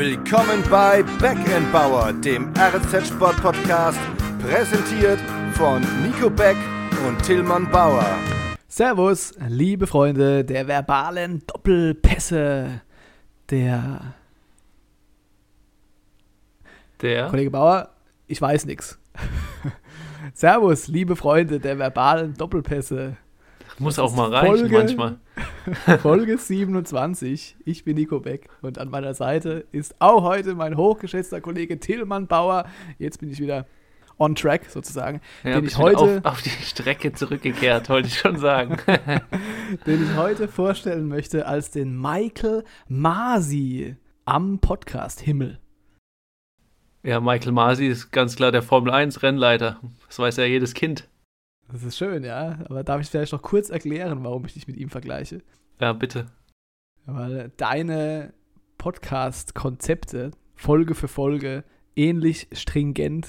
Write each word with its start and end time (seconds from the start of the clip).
Willkommen 0.00 0.62
bei 0.70 1.02
Backend 1.20 1.70
Bauer, 1.72 2.10
dem 2.14 2.54
RZ 2.56 3.08
Sport 3.08 3.36
Podcast, 3.42 3.98
präsentiert 4.40 5.20
von 5.52 5.82
Nico 6.02 6.30
Beck 6.30 6.56
und 7.06 7.22
Tillmann 7.22 7.70
Bauer. 7.70 8.06
Servus, 8.66 9.34
liebe 9.46 9.86
Freunde 9.86 10.42
der 10.42 10.66
verbalen 10.66 11.42
Doppelpässe. 11.46 12.80
Der 13.50 14.14
Der? 17.02 17.26
Kollege 17.28 17.50
Bauer, 17.50 17.90
ich 18.26 18.40
weiß 18.40 18.64
nix. 18.64 18.98
Servus, 20.32 20.88
liebe 20.88 21.14
Freunde 21.14 21.60
der 21.60 21.78
verbalen 21.78 22.32
Doppelpässe. 22.32 23.18
Muss 23.80 23.98
auch 23.98 24.14
mal 24.14 24.28
reichen 24.32 24.68
Folge- 24.68 24.76
manchmal. 24.76 25.18
Folge 26.00 26.36
27. 26.36 27.56
Ich 27.64 27.84
bin 27.84 27.96
Nico 27.96 28.20
Beck 28.20 28.48
und 28.60 28.78
an 28.78 28.90
meiner 28.90 29.14
Seite 29.14 29.64
ist 29.72 29.96
auch 30.00 30.22
heute 30.22 30.54
mein 30.54 30.76
hochgeschätzter 30.76 31.40
Kollege 31.40 31.80
Tillmann 31.80 32.26
Bauer. 32.26 32.66
Jetzt 32.98 33.20
bin 33.20 33.30
ich 33.30 33.40
wieder 33.40 33.66
on 34.18 34.34
track 34.34 34.66
sozusagen, 34.68 35.22
Ja, 35.44 35.54
den, 35.54 35.64
ich 35.64 35.78
heute, 35.78 36.20
auf, 36.22 36.24
auf 36.34 36.42
die 36.42 36.50
Strecke 36.50 37.14
zurückgekehrt, 37.14 37.88
wollte 37.88 38.08
ich 38.08 38.18
schon 38.18 38.36
sagen. 38.38 38.76
den 39.86 40.04
ich 40.04 40.14
heute 40.14 40.46
vorstellen 40.46 41.08
möchte 41.08 41.46
als 41.46 41.70
den 41.70 41.98
Michael 41.98 42.64
Masi 42.86 43.96
am 44.26 44.58
Podcast 44.58 45.20
Himmel. 45.20 45.58
ja, 47.02 47.18
Michael 47.18 47.52
Masi 47.52 47.86
ist 47.86 48.10
ganz 48.12 48.36
klar 48.36 48.52
der 48.52 48.60
Formel 48.62 48.92
1 48.92 49.22
Rennleiter. 49.22 49.80
Das 50.06 50.18
weiß 50.18 50.36
ja 50.36 50.44
jedes 50.44 50.74
Kind. 50.74 51.08
Das 51.72 51.82
ist 51.82 51.96
schön, 51.96 52.24
ja. 52.24 52.58
Aber 52.64 52.82
darf 52.84 53.00
ich 53.00 53.08
vielleicht 53.08 53.32
noch 53.32 53.42
kurz 53.42 53.70
erklären, 53.70 54.24
warum 54.24 54.44
ich 54.44 54.54
dich 54.54 54.66
mit 54.66 54.76
ihm 54.76 54.90
vergleiche? 54.90 55.42
Ja, 55.80 55.92
bitte. 55.92 56.26
Weil 57.06 57.52
deine 57.56 58.34
Podcast-Konzepte 58.78 60.32
Folge 60.54 60.94
für 60.94 61.08
Folge 61.08 61.64
ähnlich 61.96 62.48
stringent 62.52 63.28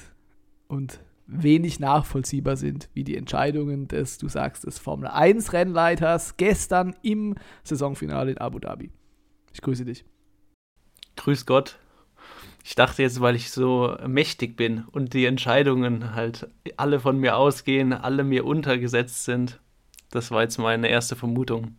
und 0.67 0.99
wenig 1.27 1.79
nachvollziehbar 1.79 2.57
sind 2.57 2.89
wie 2.93 3.03
die 3.03 3.15
Entscheidungen 3.15 3.87
des, 3.87 4.17
du 4.17 4.27
sagst, 4.27 4.65
des 4.65 4.79
Formel 4.79 5.07
1 5.07 5.53
Rennleiters 5.53 6.35
gestern 6.35 6.95
im 7.01 7.35
Saisonfinale 7.63 8.31
in 8.31 8.37
Abu 8.37 8.59
Dhabi. 8.59 8.91
Ich 9.53 9.61
grüße 9.61 9.85
dich. 9.85 10.05
Grüß 11.15 11.45
Gott. 11.45 11.79
Ich 12.63 12.75
dachte 12.75 13.01
jetzt, 13.01 13.19
weil 13.21 13.35
ich 13.35 13.51
so 13.51 13.97
mächtig 14.07 14.55
bin 14.55 14.83
und 14.91 15.13
die 15.13 15.25
Entscheidungen 15.25 16.13
halt 16.15 16.47
alle 16.77 16.99
von 16.99 17.17
mir 17.17 17.35
ausgehen, 17.37 17.91
alle 17.93 18.23
mir 18.23 18.45
untergesetzt 18.45 19.25
sind. 19.25 19.59
Das 20.11 20.29
war 20.31 20.41
jetzt 20.43 20.57
meine 20.59 20.87
erste 20.87 21.15
Vermutung. 21.15 21.75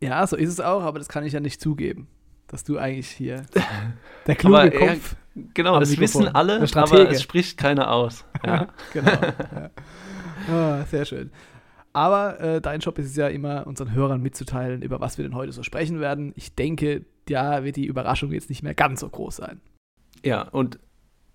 Ja, 0.00 0.26
so 0.26 0.36
ist 0.36 0.50
es 0.50 0.60
auch, 0.60 0.82
aber 0.82 0.98
das 0.98 1.08
kann 1.08 1.24
ich 1.24 1.32
ja 1.32 1.40
nicht 1.40 1.60
zugeben, 1.60 2.08
dass 2.48 2.64
du 2.64 2.76
eigentlich 2.78 3.08
hier 3.08 3.46
der 4.26 4.34
kluge 4.36 4.56
Aber 4.58 4.72
er- 4.72 4.88
Kopf 4.94 5.16
Genau, 5.52 5.74
Am 5.74 5.80
das 5.80 5.90
Mikrofon. 5.90 6.22
wissen 6.24 6.34
alle, 6.34 6.66
aber 6.74 7.10
es 7.10 7.22
spricht 7.22 7.58
keiner 7.58 7.90
aus. 7.92 8.24
Ja. 8.46 8.68
genau. 8.94 9.10
ja. 9.12 9.70
Ah, 10.50 10.84
sehr 10.86 11.04
schön. 11.04 11.30
Aber 11.92 12.40
äh, 12.40 12.60
dein 12.62 12.80
Job 12.80 12.98
ist 12.98 13.06
es 13.06 13.16
ja 13.16 13.28
immer, 13.28 13.66
unseren 13.66 13.92
Hörern 13.92 14.22
mitzuteilen, 14.22 14.80
über 14.82 14.98
was 15.00 15.18
wir 15.18 15.24
denn 15.24 15.34
heute 15.34 15.52
so 15.52 15.62
sprechen 15.62 16.00
werden. 16.00 16.32
Ich 16.36 16.54
denke, 16.54 17.04
da 17.28 17.64
wird 17.64 17.76
die 17.76 17.84
Überraschung 17.86 18.32
jetzt 18.32 18.48
nicht 18.48 18.62
mehr 18.62 18.74
ganz 18.74 19.00
so 19.00 19.08
groß 19.10 19.36
sein. 19.36 19.60
Ja, 20.24 20.42
und 20.42 20.78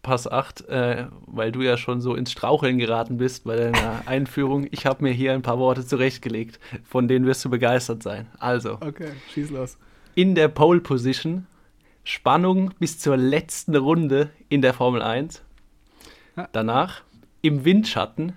Pass 0.02 0.28
8, 0.28 0.68
äh, 0.68 1.06
weil 1.28 1.52
du 1.52 1.62
ja 1.62 1.78
schon 1.78 2.02
so 2.02 2.16
ins 2.16 2.32
Straucheln 2.32 2.80
geraten 2.80 3.18
bist 3.18 3.44
bei 3.44 3.56
deiner 3.56 4.08
Einführung. 4.08 4.68
Ich 4.72 4.86
habe 4.88 5.04
mir 5.04 5.12
hier 5.12 5.34
ein 5.34 5.44
paar 5.44 5.60
Worte 5.60 5.86
zurechtgelegt, 5.86 6.60
von 6.84 7.08
denen 7.08 7.26
wirst 7.28 7.46
du 7.46 7.50
begeistert 7.50 8.02
sein. 8.02 8.28
Also, 8.40 8.78
Okay, 8.82 9.12
schieß 9.34 9.52
los. 9.52 9.78
in 10.16 10.34
der 10.34 10.48
Pole 10.48 10.80
Position, 10.82 11.46
Spannung 12.04 12.72
bis 12.80 12.98
zur 12.98 13.16
letzten 13.16 13.76
Runde 13.76 14.32
in 14.50 14.64
der 14.64 14.74
Formel 14.74 15.04
1. 15.04 15.44
Ja. 16.36 16.50
Danach 16.52 17.04
im 17.44 17.64
Windschatten 17.64 18.34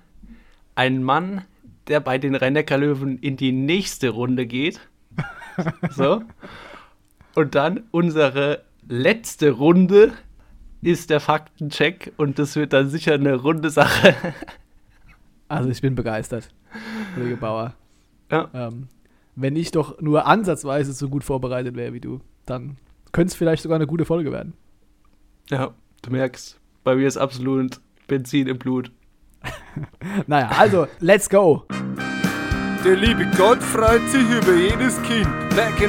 ein 0.74 1.02
Mann, 1.02 1.44
der 1.88 2.00
bei 2.00 2.18
den 2.18 2.34
Rhein-Neckar-Löwen 2.34 3.18
in 3.20 3.36
die 3.38 3.52
nächste 3.52 4.10
Runde 4.10 4.46
geht. 4.46 4.80
So. 5.90 6.20
Und 7.36 7.54
dann 7.54 7.84
unsere 7.92 8.64
letzte 8.88 9.52
Runde 9.52 10.12
ist 10.84 11.10
der 11.10 11.20
Faktencheck 11.20 12.12
und 12.16 12.38
das 12.38 12.56
wird 12.56 12.72
dann 12.72 12.90
sicher 12.90 13.14
eine 13.14 13.34
runde 13.36 13.70
Sache. 13.70 14.14
Also 15.46 15.68
ich 15.68 15.82
bin 15.82 15.94
begeistert, 15.94 16.48
Kollege 17.14 17.36
Bauer. 17.36 17.74
Ja. 18.30 18.48
Ähm, 18.54 18.88
wenn 19.36 19.54
ich 19.56 19.70
doch 19.70 20.00
nur 20.00 20.26
ansatzweise 20.26 20.94
so 20.94 21.10
gut 21.10 21.22
vorbereitet 21.22 21.76
wäre 21.76 21.92
wie 21.92 22.00
du, 22.00 22.22
dann 22.46 22.78
könnte 23.12 23.32
es 23.32 23.34
vielleicht 23.34 23.62
sogar 23.62 23.76
eine 23.76 23.86
gute 23.86 24.06
Folge 24.06 24.32
werden. 24.32 24.54
Ja, 25.50 25.74
du 26.00 26.10
merkst, 26.10 26.58
bei 26.82 26.96
mir 26.96 27.06
ist 27.06 27.18
absolut 27.18 27.78
Benzin 28.08 28.48
im 28.48 28.58
Blut. 28.58 28.90
Naja, 30.26 30.48
also, 30.56 30.86
let's 31.00 31.28
go. 31.28 31.66
Der 32.84 32.96
liebe 32.96 33.30
Gott 33.36 33.62
freut 33.62 34.08
sich 34.08 34.28
über 34.30 34.54
jedes 34.54 35.00
Kind. 35.02 35.28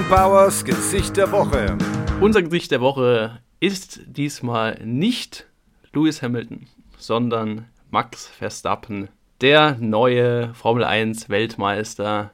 Bauers 0.10 0.66
Gesicht 0.66 1.16
der 1.18 1.32
Woche. 1.32 1.78
Unser 2.20 2.44
Gesicht 2.44 2.72
der 2.72 2.82
Woche 2.82 3.40
ist 3.66 4.02
diesmal 4.06 4.80
nicht 4.86 5.48
Lewis 5.92 6.22
Hamilton, 6.22 6.68
sondern 7.00 7.66
Max 7.90 8.28
Verstappen, 8.28 9.10
der 9.42 9.78
neue 9.80 10.54
Formel 10.54 10.84
1 10.84 11.30
Weltmeister, 11.30 12.32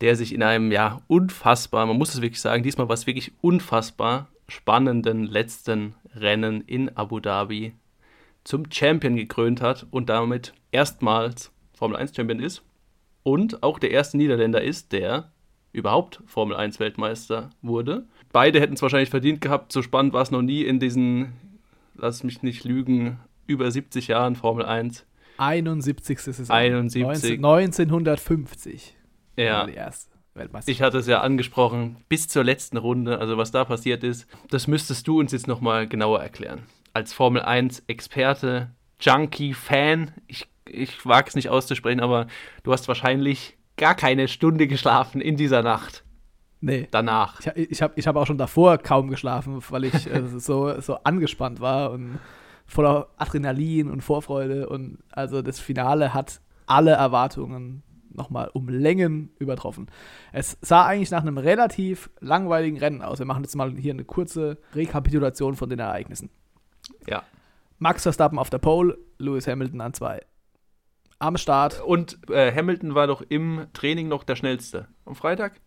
der 0.00 0.16
sich 0.16 0.34
in 0.34 0.42
einem 0.42 0.72
ja 0.72 1.02
unfassbar, 1.06 1.86
man 1.86 1.96
muss 1.96 2.14
es 2.14 2.20
wirklich 2.20 2.40
sagen, 2.40 2.64
diesmal 2.64 2.88
war 2.88 2.94
es 2.94 3.06
wirklich 3.06 3.30
unfassbar 3.42 4.26
spannenden 4.48 5.22
letzten 5.26 5.94
Rennen 6.16 6.62
in 6.62 6.96
Abu 6.96 7.20
Dhabi 7.20 7.76
zum 8.42 8.64
Champion 8.68 9.14
gekrönt 9.14 9.60
hat 9.60 9.86
und 9.92 10.08
damit 10.08 10.52
erstmals 10.72 11.52
Formel 11.74 11.96
1 11.96 12.16
Champion 12.16 12.40
ist 12.40 12.64
und 13.22 13.62
auch 13.62 13.78
der 13.78 13.92
erste 13.92 14.16
Niederländer 14.16 14.62
ist, 14.62 14.90
der 14.90 15.30
überhaupt 15.76 16.22
Formel 16.26 16.56
1 16.56 16.80
Weltmeister 16.80 17.50
wurde. 17.60 18.06
Beide 18.32 18.60
hätten 18.60 18.74
es 18.74 18.82
wahrscheinlich 18.82 19.10
verdient 19.10 19.40
gehabt, 19.40 19.72
so 19.72 19.82
spannend 19.82 20.14
war 20.14 20.22
es 20.22 20.30
noch 20.30 20.42
nie 20.42 20.62
in 20.62 20.80
diesen, 20.80 21.34
lass 21.94 22.24
mich 22.24 22.42
nicht 22.42 22.64
lügen, 22.64 23.20
über 23.46 23.70
70 23.70 24.08
Jahren 24.08 24.36
Formel 24.36 24.64
1. 24.64 25.06
71. 25.38 26.18
Saison. 26.18 26.56
71. 26.56 27.40
19, 27.40 27.84
1950 27.88 28.96
Ja, 29.36 29.66
ich 30.66 30.82
hatte 30.82 30.98
es 30.98 31.06
ja 31.06 31.20
angesprochen, 31.20 31.96
bis 32.08 32.28
zur 32.28 32.44
letzten 32.44 32.76
Runde, 32.78 33.18
also 33.18 33.36
was 33.36 33.52
da 33.52 33.64
passiert 33.64 34.02
ist, 34.02 34.26
das 34.50 34.66
müsstest 34.66 35.06
du 35.06 35.20
uns 35.20 35.32
jetzt 35.32 35.46
nochmal 35.46 35.86
genauer 35.86 36.20
erklären. 36.20 36.62
Als 36.94 37.12
Formel 37.12 37.42
1 37.42 37.84
Experte, 37.86 38.70
Junkie, 39.00 39.52
Fan, 39.52 40.12
ich, 40.26 40.46
ich 40.66 41.04
wage 41.04 41.28
es 41.28 41.34
nicht 41.34 41.50
auszusprechen, 41.50 42.00
aber 42.00 42.26
du 42.62 42.72
hast 42.72 42.88
wahrscheinlich 42.88 43.55
gar 43.76 43.94
keine 43.94 44.28
Stunde 44.28 44.66
geschlafen 44.66 45.20
in 45.20 45.36
dieser 45.36 45.62
Nacht 45.62 46.04
nee. 46.60 46.88
danach. 46.90 47.40
Ich, 47.40 47.70
ich 47.70 47.82
habe 47.82 47.94
ich 47.96 48.06
hab 48.06 48.16
auch 48.16 48.26
schon 48.26 48.38
davor 48.38 48.78
kaum 48.78 49.08
geschlafen, 49.08 49.62
weil 49.70 49.84
ich 49.84 50.10
äh, 50.10 50.26
so, 50.38 50.80
so 50.80 50.96
angespannt 51.04 51.60
war 51.60 51.90
und 51.90 52.18
voller 52.66 53.08
Adrenalin 53.16 53.90
und 53.90 54.02
Vorfreude. 54.02 54.68
Und 54.68 54.98
also 55.10 55.42
das 55.42 55.60
Finale 55.60 56.14
hat 56.14 56.40
alle 56.66 56.92
Erwartungen 56.92 57.82
nochmal 58.10 58.50
um 58.52 58.68
Längen 58.68 59.30
übertroffen. 59.38 59.88
Es 60.32 60.56
sah 60.62 60.86
eigentlich 60.86 61.10
nach 61.10 61.22
einem 61.22 61.38
relativ 61.38 62.10
langweiligen 62.20 62.78
Rennen 62.78 63.02
aus. 63.02 63.18
Wir 63.18 63.26
machen 63.26 63.44
jetzt 63.44 63.56
mal 63.56 63.72
hier 63.76 63.92
eine 63.92 64.04
kurze 64.04 64.58
Rekapitulation 64.74 65.54
von 65.54 65.68
den 65.68 65.78
Ereignissen. 65.78 66.30
Ja. 67.06 67.22
Max 67.78 68.04
Verstappen 68.04 68.38
auf 68.38 68.48
der 68.48 68.58
Pole, 68.58 68.96
Lewis 69.18 69.46
Hamilton 69.46 69.82
an 69.82 69.92
zwei. 69.92 70.22
Am 71.18 71.36
Start. 71.36 71.82
Und 71.82 72.18
äh, 72.30 72.52
Hamilton 72.54 72.94
war 72.94 73.06
doch 73.06 73.22
im 73.28 73.66
Training 73.72 74.08
noch 74.08 74.24
der 74.24 74.36
schnellste. 74.36 74.88
Am 75.04 75.14
Freitag? 75.14 75.60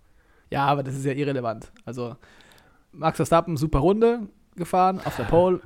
Ja, 0.50 0.66
aber 0.66 0.84
das 0.84 0.96
ist 0.96 1.06
ja 1.06 1.14
irrelevant. 1.14 1.72
Also 1.86 2.16
Max 2.92 3.18
Verstappen, 3.18 3.58
super 3.58 3.80
Runde 3.80 4.28
gefahren 4.56 5.00
auf 5.04 5.16
der 5.16 5.24
Pole. 5.24 5.62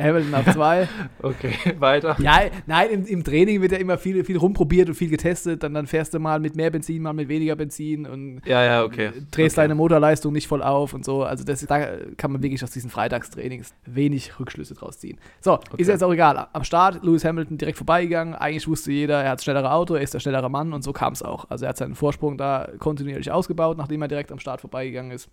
Hamilton 0.00 0.34
auf 0.34 0.52
zwei. 0.52 0.88
Okay, 1.22 1.54
weiter. 1.78 2.16
Ja, 2.18 2.40
nein, 2.66 2.90
im, 2.90 3.06
im 3.06 3.24
Training 3.24 3.60
wird 3.62 3.72
ja 3.72 3.78
immer 3.78 3.96
viel, 3.96 4.24
viel 4.24 4.36
rumprobiert 4.36 4.88
und 4.88 4.94
viel 4.94 5.08
getestet. 5.08 5.62
Dann, 5.62 5.72
dann 5.72 5.86
fährst 5.86 6.12
du 6.14 6.18
mal 6.18 6.40
mit 6.40 6.56
mehr 6.56 6.70
Benzin, 6.70 7.02
mal 7.02 7.12
mit 7.12 7.28
weniger 7.28 7.54
Benzin 7.54 8.06
und 8.06 8.40
Ja, 8.44 8.64
ja, 8.64 8.84
okay. 8.84 9.12
drehst 9.30 9.56
okay. 9.56 9.64
deine 9.64 9.74
Motorleistung 9.76 10.32
nicht 10.32 10.48
voll 10.48 10.62
auf 10.62 10.94
und 10.94 11.04
so. 11.04 11.22
Also 11.22 11.44
das, 11.44 11.64
da 11.66 11.96
kann 12.16 12.32
man 12.32 12.42
wirklich 12.42 12.64
aus 12.64 12.72
diesen 12.72 12.90
Freitagstrainings 12.90 13.72
wenig 13.86 14.38
Rückschlüsse 14.40 14.74
draus 14.74 14.98
ziehen. 14.98 15.18
So, 15.40 15.60
ist 15.76 15.88
jetzt 15.88 16.02
auch 16.02 16.12
egal. 16.12 16.48
Am 16.52 16.64
Start, 16.64 17.04
Lewis 17.04 17.24
Hamilton 17.24 17.58
direkt 17.58 17.78
vorbeigegangen. 17.78 18.34
Eigentlich 18.34 18.66
wusste 18.66 18.90
jeder, 18.90 19.22
er 19.22 19.30
hat 19.30 19.38
das 19.38 19.44
schnellere 19.44 19.72
Auto, 19.72 19.94
er 19.94 20.02
ist 20.02 20.14
der 20.14 20.20
schnellere 20.20 20.50
Mann 20.50 20.72
und 20.72 20.82
so 20.82 20.92
kam 20.92 21.12
es 21.12 21.22
auch. 21.22 21.48
Also 21.50 21.66
er 21.66 21.70
hat 21.70 21.76
seinen 21.76 21.94
Vorsprung 21.94 22.36
da 22.36 22.68
kontinuierlich 22.78 23.30
ausgebaut, 23.30 23.78
nachdem 23.78 24.02
er 24.02 24.08
direkt 24.08 24.32
am 24.32 24.40
Start 24.40 24.60
vorbeigegangen 24.60 25.12
ist. 25.12 25.30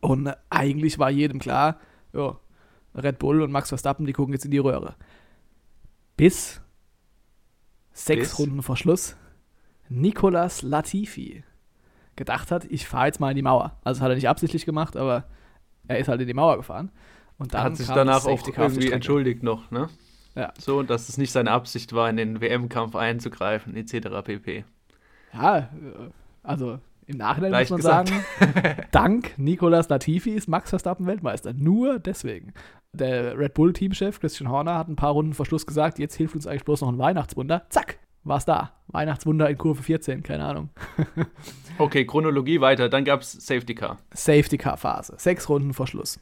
Und 0.00 0.32
eigentlich 0.50 0.98
war 0.98 1.10
jedem 1.10 1.38
klar, 1.38 1.78
ja, 2.12 2.36
Red 2.94 3.18
Bull 3.18 3.42
und 3.42 3.50
Max 3.50 3.68
Verstappen, 3.68 4.06
die 4.06 4.12
gucken 4.12 4.34
jetzt 4.34 4.44
in 4.44 4.50
die 4.50 4.58
Röhre. 4.58 4.94
Bis 6.16 6.60
sechs 7.92 8.30
Bis? 8.30 8.38
Runden 8.38 8.62
vor 8.62 8.76
Schluss 8.76 9.16
Nicolas 9.88 10.62
Latifi 10.62 11.44
gedacht 12.16 12.50
hat, 12.50 12.64
ich 12.66 12.86
fahre 12.86 13.06
jetzt 13.06 13.20
mal 13.20 13.30
in 13.30 13.36
die 13.36 13.42
Mauer. 13.42 13.76
Also 13.84 13.98
das 13.98 14.04
hat 14.04 14.10
er 14.10 14.14
nicht 14.14 14.28
absichtlich 14.28 14.64
gemacht, 14.64 14.96
aber 14.96 15.24
er 15.88 15.98
ist 15.98 16.08
halt 16.08 16.20
in 16.20 16.26
die 16.26 16.34
Mauer 16.34 16.56
gefahren. 16.56 16.90
Und 17.38 17.54
dann 17.54 17.64
hat 17.64 17.76
sich 17.76 17.88
danach 17.88 18.24
auch 18.24 18.46
irgendwie 18.46 18.92
entschuldigt 18.92 19.42
noch, 19.42 19.70
ne? 19.70 19.88
Ja. 20.36 20.52
So, 20.58 20.82
dass 20.82 21.08
es 21.08 21.18
nicht 21.18 21.32
seine 21.32 21.50
Absicht 21.50 21.92
war, 21.92 22.08
in 22.10 22.16
den 22.16 22.40
WM-Kampf 22.40 22.96
einzugreifen, 22.96 23.76
etc. 23.76 24.22
pp. 24.24 24.64
Ja, 25.32 25.58
äh, 25.58 25.64
also 26.42 26.78
im 27.06 27.18
Nachhinein 27.18 27.52
Leicht 27.52 27.70
muss 27.70 27.82
man 27.82 28.04
gesagt. 28.04 28.28
sagen, 28.38 28.86
dank 28.90 29.38
Nicolas 29.38 29.88
Latifi 29.88 30.30
ist 30.30 30.48
Max 30.48 30.70
Verstappen 30.70 31.06
Weltmeister. 31.06 31.52
Nur 31.52 31.98
deswegen. 31.98 32.52
Der 32.94 33.36
Red 33.36 33.54
Bull-Teamchef 33.54 34.20
Christian 34.20 34.48
Horner 34.48 34.78
hat 34.78 34.88
ein 34.88 34.96
paar 34.96 35.10
Runden 35.10 35.34
vor 35.34 35.46
Schluss 35.46 35.66
gesagt, 35.66 35.98
jetzt 35.98 36.14
hilft 36.14 36.34
uns 36.36 36.46
eigentlich 36.46 36.64
bloß 36.64 36.82
noch 36.82 36.88
ein 36.88 36.98
Weihnachtswunder. 36.98 37.66
Zack, 37.68 37.98
war's 38.22 38.44
da. 38.44 38.72
Weihnachtswunder 38.86 39.50
in 39.50 39.58
Kurve 39.58 39.82
14, 39.82 40.22
keine 40.22 40.44
Ahnung. 40.44 40.70
Okay, 41.76 42.06
Chronologie 42.06 42.60
weiter. 42.60 42.88
Dann 42.88 43.04
gab 43.04 43.22
es 43.22 43.32
Safety 43.32 43.74
Car. 43.74 43.98
Safety 44.12 44.58
Car 44.58 44.76
Phase. 44.76 45.14
Sechs 45.18 45.48
Runden 45.48 45.74
vor 45.74 45.88
Schluss. 45.88 46.20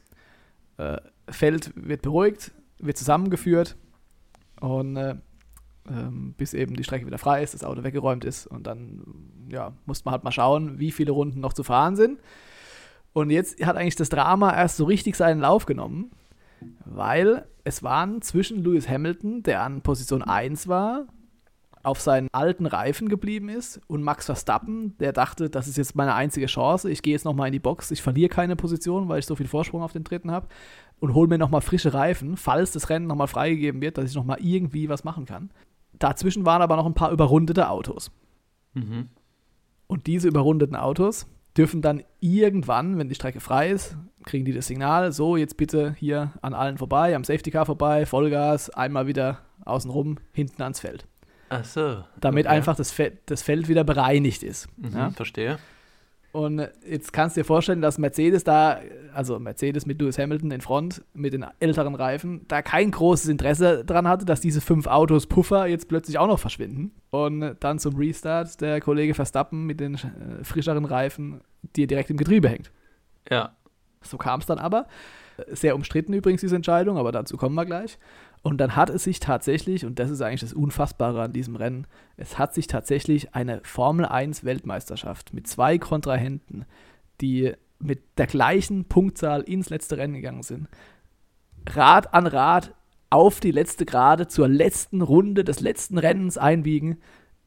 Äh, 0.77 0.97
Feld 1.29 1.71
wird 1.75 2.01
beruhigt, 2.01 2.53
wird 2.79 2.97
zusammengeführt 2.97 3.75
und 4.59 4.97
äh, 4.97 5.13
ähm, 5.87 6.33
bis 6.37 6.55
eben 6.55 6.75
die 6.75 6.83
Strecke 6.83 7.05
wieder 7.05 7.19
frei 7.19 7.43
ist, 7.43 7.53
das 7.53 7.63
Auto 7.63 7.83
weggeräumt 7.83 8.25
ist 8.25 8.47
und 8.47 8.65
dann 8.65 9.03
ja, 9.49 9.73
muss 9.85 10.05
man 10.05 10.13
halt 10.13 10.23
mal 10.23 10.31
schauen, 10.31 10.79
wie 10.79 10.91
viele 10.91 11.11
Runden 11.11 11.39
noch 11.39 11.53
zu 11.53 11.63
fahren 11.63 11.95
sind. 11.95 12.19
Und 13.13 13.29
jetzt 13.29 13.63
hat 13.63 13.77
eigentlich 13.77 13.95
das 13.95 14.09
Drama 14.09 14.55
erst 14.55 14.77
so 14.77 14.85
richtig 14.85 15.15
seinen 15.15 15.39
Lauf 15.39 15.67
genommen, 15.67 16.11
weil 16.85 17.47
es 17.63 17.83
waren 17.83 18.21
zwischen 18.21 18.63
Lewis 18.63 18.89
Hamilton, 18.89 19.43
der 19.43 19.63
an 19.63 19.81
Position 19.81 20.21
1 20.21 20.67
war, 20.67 21.07
auf 21.83 21.99
seinen 21.99 22.29
alten 22.31 22.65
Reifen 22.65 23.09
geblieben 23.09 23.49
ist 23.49 23.81
und 23.87 24.03
Max 24.03 24.25
Verstappen, 24.25 24.97
der 24.99 25.11
dachte, 25.11 25.49
das 25.49 25.67
ist 25.67 25.77
jetzt 25.77 25.95
meine 25.95 26.13
einzige 26.13 26.45
Chance, 26.45 26.89
ich 26.89 27.01
gehe 27.01 27.11
jetzt 27.11 27.25
nochmal 27.25 27.47
in 27.47 27.53
die 27.53 27.59
Box, 27.59 27.91
ich 27.91 28.01
verliere 28.01 28.29
keine 28.29 28.55
Position, 28.55 29.09
weil 29.09 29.19
ich 29.19 29.25
so 29.25 29.35
viel 29.35 29.47
Vorsprung 29.47 29.81
auf 29.81 29.91
den 29.91 30.05
dritten 30.05 30.31
habe 30.31 30.47
und 30.99 31.13
hole 31.13 31.27
mir 31.27 31.37
nochmal 31.37 31.61
frische 31.61 31.93
Reifen, 31.93 32.37
falls 32.37 32.71
das 32.71 32.89
Rennen 32.89 33.07
nochmal 33.07 33.27
freigegeben 33.27 33.81
wird, 33.81 33.97
dass 33.97 34.09
ich 34.09 34.15
nochmal 34.15 34.37
irgendwie 34.41 34.87
was 34.87 35.03
machen 35.03 35.25
kann. 35.25 35.51
Dazwischen 35.99 36.45
waren 36.45 36.61
aber 36.61 36.77
noch 36.77 36.85
ein 36.85 36.93
paar 36.93 37.11
überrundete 37.11 37.69
Autos. 37.69 38.11
Mhm. 38.73 39.09
Und 39.87 40.07
diese 40.07 40.29
überrundeten 40.29 40.77
Autos 40.77 41.27
dürfen 41.57 41.81
dann 41.81 42.03
irgendwann, 42.19 42.97
wenn 42.97 43.09
die 43.09 43.15
Strecke 43.15 43.39
frei 43.39 43.69
ist, 43.69 43.95
kriegen 44.25 44.45
die 44.45 44.53
das 44.53 44.67
Signal, 44.67 45.11
so 45.11 45.37
jetzt 45.37 45.57
bitte 45.57 45.95
hier 45.99 46.31
an 46.41 46.53
allen 46.53 46.77
vorbei, 46.77 47.15
am 47.15 47.23
Safety 47.23 47.51
Car 47.51 47.65
vorbei, 47.65 48.05
Vollgas, 48.05 48.69
einmal 48.69 49.07
wieder 49.07 49.39
außenrum, 49.65 50.17
hinten 50.31 50.61
ans 50.61 50.79
Feld. 50.79 51.05
Ach 51.49 51.63
so. 51.63 52.03
Damit 52.19 52.47
okay. 52.47 52.55
einfach 52.55 52.75
das, 52.75 52.91
Fe 52.91 53.13
das 53.25 53.43
Feld 53.43 53.67
wieder 53.67 53.83
bereinigt 53.83 54.43
ist. 54.43 54.67
Mhm, 54.77 54.91
Ja? 54.95 55.09
Verstehe. 55.11 55.59
Und 56.33 56.67
jetzt 56.83 57.13
kannst 57.13 57.37
du 57.37 57.41
dir 57.41 57.45
vorstellen, 57.45 57.79
dass 57.79 57.99
Mercedes 57.99 58.43
da, 58.43 58.79
also 59.13 59.37
Mercedes 59.37 59.85
mit 59.85 60.01
Lewis 60.01 60.17
Hamilton 60.17 60.49
in 60.49 60.61
Front, 60.61 61.03
mit 61.13 61.31
den 61.31 61.45
älteren 61.59 61.93
Reifen, 61.93 62.41
da 62.47 62.63
kein 62.63 62.89
großes 62.89 63.29
Interesse 63.29 63.85
dran 63.85 64.07
hatte, 64.07 64.25
dass 64.25 64.41
diese 64.41 64.59
fünf 64.59 64.87
Autos 64.87 65.27
Puffer 65.27 65.67
jetzt 65.67 65.87
plötzlich 65.87 66.17
auch 66.17 66.25
noch 66.25 66.39
verschwinden. 66.39 66.91
Und 67.11 67.55
dann 67.59 67.77
zum 67.77 67.95
Restart 67.97 68.59
der 68.61 68.81
Kollege 68.81 69.13
Verstappen 69.13 69.67
mit 69.67 69.79
den 69.79 69.93
äh, 69.93 70.43
frischeren 70.43 70.85
Reifen, 70.85 71.41
die 71.75 71.85
direkt 71.85 72.09
im 72.09 72.17
Getriebe 72.17 72.49
hängt. 72.49 72.71
Ja. 73.29 73.55
So 74.01 74.17
kam 74.17 74.39
es 74.39 74.47
dann 74.47 74.57
aber. 74.57 74.87
Sehr 75.51 75.75
umstritten 75.75 76.13
übrigens 76.13 76.41
diese 76.41 76.55
Entscheidung, 76.55 76.97
aber 76.97 77.11
dazu 77.11 77.37
kommen 77.37 77.53
wir 77.53 77.65
gleich. 77.65 77.99
Und 78.43 78.57
dann 78.57 78.75
hat 78.75 78.89
es 78.89 79.05
sich 79.05 79.21
tatsächlich, 79.21 79.85
und 79.85 79.99
das 79.99 80.09
ist 80.09 80.21
eigentlich 80.21 80.41
das 80.41 80.53
Unfassbare 80.53 81.21
an 81.21 81.31
diesem 81.33 81.55
Rennen, 81.55 81.87
es 82.17 82.37
hat 82.37 82.53
sich 82.53 82.67
tatsächlich 82.67 83.33
eine 83.33 83.61
Formel 83.63 84.05
1 84.05 84.43
Weltmeisterschaft 84.43 85.33
mit 85.33 85.47
zwei 85.47 85.77
Kontrahenten, 85.77 86.65
die 87.21 87.53
mit 87.79 88.01
der 88.17 88.27
gleichen 88.27 88.85
Punktzahl 88.85 89.41
ins 89.43 89.69
letzte 89.69 89.97
Rennen 89.97 90.15
gegangen 90.15 90.43
sind, 90.43 90.67
Rad 91.69 92.13
an 92.13 92.27
Rad 92.27 92.73
auf 93.09 93.39
die 93.39 93.51
letzte 93.51 93.85
Gerade 93.85 94.27
zur 94.27 94.49
letzten 94.49 95.01
Runde 95.01 95.45
des 95.45 95.61
letzten 95.61 95.97
Rennens 95.97 96.37
einbiegen. 96.37 96.97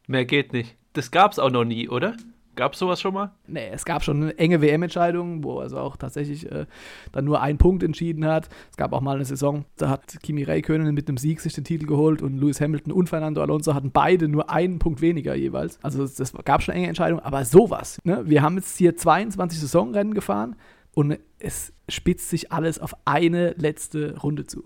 Mehr 0.06 0.25
geht 0.25 0.54
nicht. 0.54 0.76
Das 0.94 1.10
gab's 1.10 1.38
auch 1.38 1.50
noch 1.50 1.64
nie, 1.64 1.90
oder? 1.90 2.16
Gab's 2.56 2.79
sowas 2.79 3.00
schon 3.00 3.14
mal? 3.14 3.32
Nee, 3.47 3.69
es 3.70 3.85
gab 3.85 4.03
schon 4.03 4.23
eine 4.23 4.38
enge 4.38 4.62
WM-Entscheidung, 4.62 5.44
wo 5.44 5.61
also 5.61 5.79
auch 5.79 5.97
tatsächlich 5.97 6.50
äh, 6.50 6.67
dann 7.12 7.26
nur 7.26 7.43
ein 7.43 7.58
Punkt 7.58 7.82
entschieden 7.82 8.25
hat. 8.25 8.49
Es 8.70 8.76
gab 8.76 8.93
auch 8.93 9.03
mal 9.03 9.17
eine 9.17 9.25
Saison, 9.25 9.67
da 9.76 9.91
hat 9.91 10.19
Kimi 10.23 10.43
Räikkönen 10.43 10.94
mit 10.94 11.08
einem 11.08 11.19
Sieg 11.19 11.41
sich 11.41 11.53
den 11.53 11.64
Titel 11.64 11.87
geholt 11.87 12.23
und 12.23 12.38
Lewis 12.38 12.61
Hamilton 12.61 12.93
und 12.93 13.08
Fernando 13.08 13.43
Alonso 13.43 13.75
hatten 13.75 13.91
beide 13.91 14.26
nur 14.26 14.50
einen 14.50 14.79
Punkt 14.79 15.03
weniger 15.03 15.35
jeweils. 15.35 15.79
Also 15.82 16.00
das, 16.00 16.14
das 16.14 16.32
gab 16.44 16.62
schon 16.62 16.75
enge 16.75 16.88
Entscheidungen, 16.88 17.23
aber 17.23 17.44
sowas. 17.44 18.00
Ne? 18.05 18.23
Wir 18.25 18.43
haben 18.43 18.56
jetzt 18.56 18.76
hier 18.79 18.97
22 18.97 19.61
Saisonrennen 19.61 20.14
gefahren 20.14 20.56
und 20.94 21.19
es 21.38 21.75
spitzt 21.91 22.31
sich 22.31 22.52
alles 22.52 22.79
auf 22.79 22.94
eine 23.05 23.50
letzte 23.59 24.19
Runde 24.19 24.47
zu. 24.47 24.64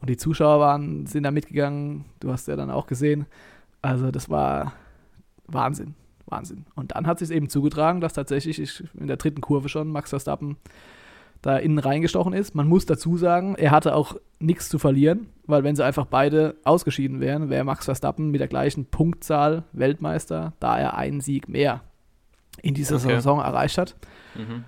Und 0.00 0.10
die 0.10 0.18
Zuschauer 0.18 0.60
waren, 0.60 1.06
sind 1.06 1.22
da 1.22 1.30
mitgegangen, 1.30 2.04
du 2.20 2.30
hast 2.30 2.48
ja 2.48 2.56
dann 2.56 2.70
auch 2.70 2.86
gesehen. 2.86 3.24
Also 3.80 4.10
das 4.10 4.28
war 4.28 4.74
Wahnsinn. 5.46 5.94
Wahnsinn. 6.30 6.64
Und 6.74 6.94
dann 6.94 7.06
hat 7.06 7.18
sich 7.18 7.30
eben 7.30 7.48
zugetragen, 7.48 8.00
dass 8.00 8.12
tatsächlich 8.12 8.60
ich 8.60 8.84
in 8.98 9.06
der 9.06 9.16
dritten 9.16 9.40
Kurve 9.40 9.68
schon 9.68 9.88
Max 9.90 10.10
Verstappen 10.10 10.56
da 11.42 11.56
innen 11.56 11.78
reingestochen 11.78 12.32
ist. 12.34 12.54
Man 12.54 12.68
muss 12.68 12.84
dazu 12.84 13.16
sagen, 13.16 13.54
er 13.56 13.70
hatte 13.70 13.94
auch 13.94 14.16
nichts 14.40 14.68
zu 14.68 14.78
verlieren, 14.78 15.28
weil 15.46 15.64
wenn 15.64 15.74
sie 15.74 15.84
einfach 15.84 16.04
beide 16.06 16.56
ausgeschieden 16.64 17.20
wären, 17.20 17.48
wäre 17.48 17.64
Max 17.64 17.86
Verstappen 17.86 18.30
mit 18.30 18.40
der 18.40 18.48
gleichen 18.48 18.84
Punktzahl 18.86 19.64
Weltmeister, 19.72 20.52
da 20.60 20.78
er 20.78 20.96
einen 20.96 21.20
Sieg 21.20 21.48
mehr 21.48 21.80
in 22.62 22.74
dieser 22.74 22.96
Okay. 22.96 23.14
Saison 23.14 23.40
erreicht 23.40 23.78
hat. 23.78 23.96
Mhm. 24.34 24.64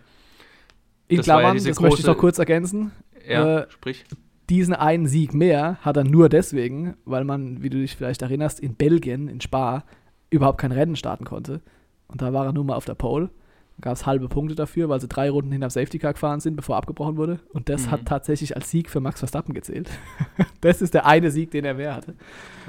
In 1.09 1.17
Das 1.19 1.27
ja 1.27 1.35
Klammern, 1.35 1.55
diese 1.57 1.69
das 1.69 1.81
möchte 1.81 2.01
ich 2.01 2.07
noch 2.07 2.17
kurz 2.17 2.39
ergänzen. 2.39 2.93
Ja, 3.29 3.59
Äh, 3.61 3.67
sprich. 3.71 4.05
Diesen 4.49 4.75
einen 4.75 5.07
Sieg 5.07 5.35
mehr 5.35 5.77
hat 5.83 5.97
er 5.97 6.05
nur 6.05 6.29
deswegen, 6.29 6.95
weil 7.05 7.25
man, 7.25 7.63
wie 7.63 7.71
du 7.71 7.79
dich 7.79 7.97
vielleicht 7.97 8.23
erinnerst, 8.23 8.61
in 8.61 8.75
Belgien, 8.75 9.29
in 9.29 9.41
Spa, 9.41 9.85
überhaupt 10.33 10.59
kein 10.59 10.73
Rennen 10.73 10.97
starten 10.97 11.25
konnte. 11.25 11.61
Und 12.09 12.23
da 12.23 12.33
war 12.33 12.47
er 12.47 12.53
nur 12.53 12.65
mal 12.65 12.75
auf 12.75 12.85
der 12.85 12.95
Pole. 12.95 13.31
Da 13.79 13.89
gab 13.89 13.95
es 13.95 14.07
halbe 14.07 14.29
Punkte 14.29 14.55
dafür, 14.55 14.89
weil 14.89 15.01
sie 15.01 15.09
drei 15.09 15.31
Runden 15.31 15.51
hinterm 15.53 15.71
Safety 15.71 15.99
Car 15.99 16.13
gefahren 16.13 16.41
sind, 16.41 16.57
bevor 16.57 16.77
abgebrochen 16.77 17.17
wurde. 17.17 17.41
Und 17.53 17.69
das 17.69 17.87
Mhm. 17.87 17.91
hat 17.93 18.07
tatsächlich 18.07 18.55
als 18.55 18.71
Sieg 18.71 18.91
für 18.91 19.01
Max 19.01 19.21
Verstappen 19.21 19.55
gezählt. 19.55 19.89
das 20.61 20.83
ist 20.83 20.95
der 20.95 21.07
eine 21.07 21.31
Sieg, 21.31 21.51
den 21.53 21.65
er 21.65 21.75
mehr 21.75 21.95
hatte. 21.95 22.15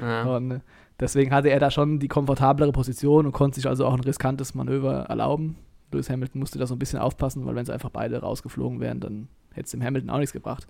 Ja. 0.00 0.22
Und 0.36 0.50
äh, 0.50 0.60
deswegen 1.00 1.32
hatte 1.32 1.50
er 1.50 1.60
da 1.60 1.70
schon 1.70 1.98
die 1.98 2.08
komfortablere 2.08 2.72
Position 2.72 3.26
und 3.26 3.32
konnte 3.32 3.56
sich 3.56 3.66
also 3.68 3.86
auch 3.86 3.92
ein 3.94 4.00
riskantes 4.00 4.54
Manöver 4.54 5.04
erlauben. 5.04 5.56
Lewis 5.92 6.08
Hamilton 6.10 6.40
musste 6.40 6.58
da 6.58 6.66
so 6.66 6.74
ein 6.74 6.78
bisschen 6.78 6.98
aufpassen, 6.98 7.44
weil 7.46 7.54
wenn 7.54 7.66
sie 7.66 7.72
einfach 7.72 7.90
beide 7.90 8.18
rausgeflogen 8.20 8.80
wären, 8.80 8.98
dann 9.00 9.28
hätte 9.52 9.66
es 9.66 9.70
dem 9.70 9.82
Hamilton 9.84 10.10
auch 10.10 10.18
nichts 10.18 10.32
gebracht. 10.32 10.66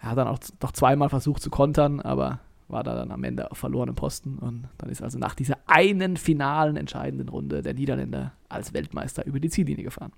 Er 0.00 0.10
hat 0.10 0.18
dann 0.18 0.28
auch 0.28 0.38
noch 0.62 0.72
zweimal 0.72 1.08
versucht 1.08 1.42
zu 1.42 1.50
kontern, 1.50 2.00
aber 2.00 2.38
war 2.72 2.84
da 2.84 2.94
dann 2.94 3.10
am 3.10 3.24
Ende 3.24 3.50
auf 3.50 3.58
verlorenem 3.58 3.94
Posten. 3.94 4.38
Und 4.38 4.68
dann 4.78 4.90
ist 4.90 5.02
also 5.02 5.18
nach 5.18 5.34
dieser 5.34 5.58
einen 5.66 6.16
finalen 6.16 6.76
entscheidenden 6.76 7.28
Runde 7.28 7.62
der 7.62 7.74
Niederländer 7.74 8.32
als 8.48 8.72
Weltmeister 8.72 9.26
über 9.26 9.40
die 9.40 9.50
Ziellinie 9.50 9.84
gefahren. 9.84 10.12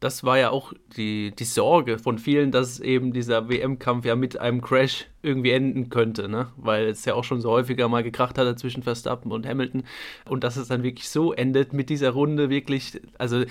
Das 0.00 0.24
war 0.24 0.36
ja 0.36 0.50
auch 0.50 0.72
die, 0.96 1.32
die 1.38 1.44
Sorge 1.44 1.96
von 1.96 2.18
vielen, 2.18 2.50
dass 2.50 2.80
eben 2.80 3.12
dieser 3.12 3.48
WM-Kampf 3.48 4.04
ja 4.04 4.16
mit 4.16 4.36
einem 4.36 4.60
Crash 4.60 5.06
irgendwie 5.22 5.52
enden 5.52 5.90
könnte, 5.90 6.28
ne? 6.28 6.48
Weil 6.56 6.86
es 6.88 7.04
ja 7.04 7.14
auch 7.14 7.22
schon 7.22 7.40
so 7.40 7.50
häufiger 7.50 7.88
mal 7.88 8.02
gekracht 8.02 8.36
hatte 8.36 8.56
zwischen 8.56 8.82
Verstappen 8.82 9.30
und 9.30 9.46
Hamilton. 9.46 9.84
Und 10.28 10.42
dass 10.42 10.56
es 10.56 10.66
dann 10.66 10.82
wirklich 10.82 11.08
so 11.08 11.32
endet 11.32 11.72
mit 11.72 11.88
dieser 11.88 12.10
Runde, 12.10 12.50
wirklich, 12.50 13.00
also 13.16 13.44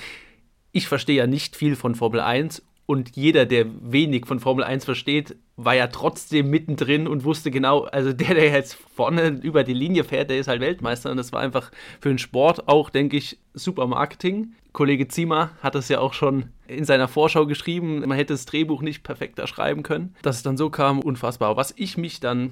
ich 0.73 0.89
verstehe 0.89 1.15
ja 1.15 1.27
nicht 1.27 1.55
viel 1.55 1.77
von 1.77 1.95
Formel 1.95 2.19
1 2.19 2.63
und 2.85 3.15
jeder, 3.15 3.45
der 3.45 3.65
wenig 3.81 4.25
von 4.25 4.39
Formel 4.39 4.63
1 4.63 4.85
versteht, 4.85 5.35
war 5.55 5.75
ja 5.75 5.87
trotzdem 5.87 6.49
mittendrin 6.49 7.07
und 7.07 7.23
wusste 7.23 7.51
genau, 7.51 7.83
also 7.83 8.11
der, 8.13 8.33
der 8.33 8.51
jetzt 8.51 8.77
vorne 8.95 9.39
über 9.41 9.63
die 9.63 9.73
Linie 9.73 10.03
fährt, 10.03 10.29
der 10.29 10.39
ist 10.39 10.47
halt 10.47 10.61
Weltmeister 10.61 11.11
und 11.11 11.17
das 11.17 11.31
war 11.31 11.41
einfach 11.41 11.71
für 11.99 12.09
den 12.09 12.17
Sport 12.17 12.67
auch, 12.67 12.89
denke 12.89 13.17
ich, 13.17 13.39
super 13.53 13.87
Marketing. 13.87 14.53
Kollege 14.73 15.07
Ziemer 15.07 15.51
hat 15.61 15.75
es 15.75 15.89
ja 15.89 15.99
auch 15.99 16.13
schon 16.13 16.49
in 16.67 16.85
seiner 16.85 17.07
Vorschau 17.07 17.45
geschrieben, 17.45 17.99
man 17.99 18.17
hätte 18.17 18.33
das 18.33 18.45
Drehbuch 18.45 18.81
nicht 18.81 19.03
perfekter 19.03 19.47
schreiben 19.47 19.83
können. 19.83 20.15
Dass 20.21 20.37
es 20.37 20.43
dann 20.43 20.57
so 20.57 20.69
kam, 20.69 20.99
unfassbar. 20.99 21.57
Was 21.57 21.73
ich 21.75 21.97
mich 21.97 22.19
dann 22.19 22.51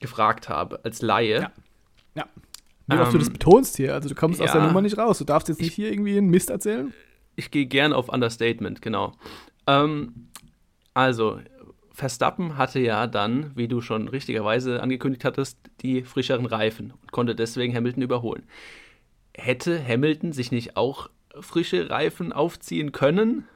gefragt 0.00 0.48
habe 0.48 0.80
als 0.84 1.02
Laie, 1.02 1.40
Ja. 1.40 1.52
Ja. 2.14 2.26
Wie 2.86 2.96
oft 2.96 3.12
du 3.12 3.16
Ähm, 3.16 3.24
das 3.24 3.30
betonst 3.30 3.76
hier. 3.76 3.94
Also 3.94 4.08
du 4.08 4.14
kommst 4.14 4.40
aus 4.40 4.52
der 4.52 4.60
ja. 4.60 4.66
Nummer 4.66 4.82
nicht 4.82 4.98
raus. 4.98 5.18
Du 5.18 5.24
darfst 5.24 5.48
jetzt 5.48 5.60
nicht 5.60 5.72
hier 5.72 5.90
irgendwie 5.90 6.16
einen 6.16 6.28
Mist 6.28 6.50
erzählen. 6.50 6.92
Ich 7.36 7.50
gehe 7.50 7.66
gern 7.66 7.92
auf 7.92 8.08
Understatement, 8.08 8.82
genau. 8.82 9.12
Ähm, 9.66 10.28
also, 10.94 11.40
Verstappen 11.92 12.56
hatte 12.56 12.80
ja 12.80 13.06
dann, 13.06 13.52
wie 13.54 13.68
du 13.68 13.80
schon 13.80 14.08
richtigerweise 14.08 14.82
angekündigt 14.82 15.24
hattest, 15.24 15.58
die 15.80 16.02
frischeren 16.02 16.46
Reifen 16.46 16.92
und 17.00 17.12
konnte 17.12 17.34
deswegen 17.34 17.74
Hamilton 17.74 18.02
überholen. 18.02 18.42
Hätte 19.36 19.82
Hamilton 19.86 20.32
sich 20.32 20.50
nicht 20.50 20.76
auch 20.76 21.08
frische 21.40 21.90
Reifen 21.90 22.32
aufziehen 22.32 22.92
können? 22.92 23.46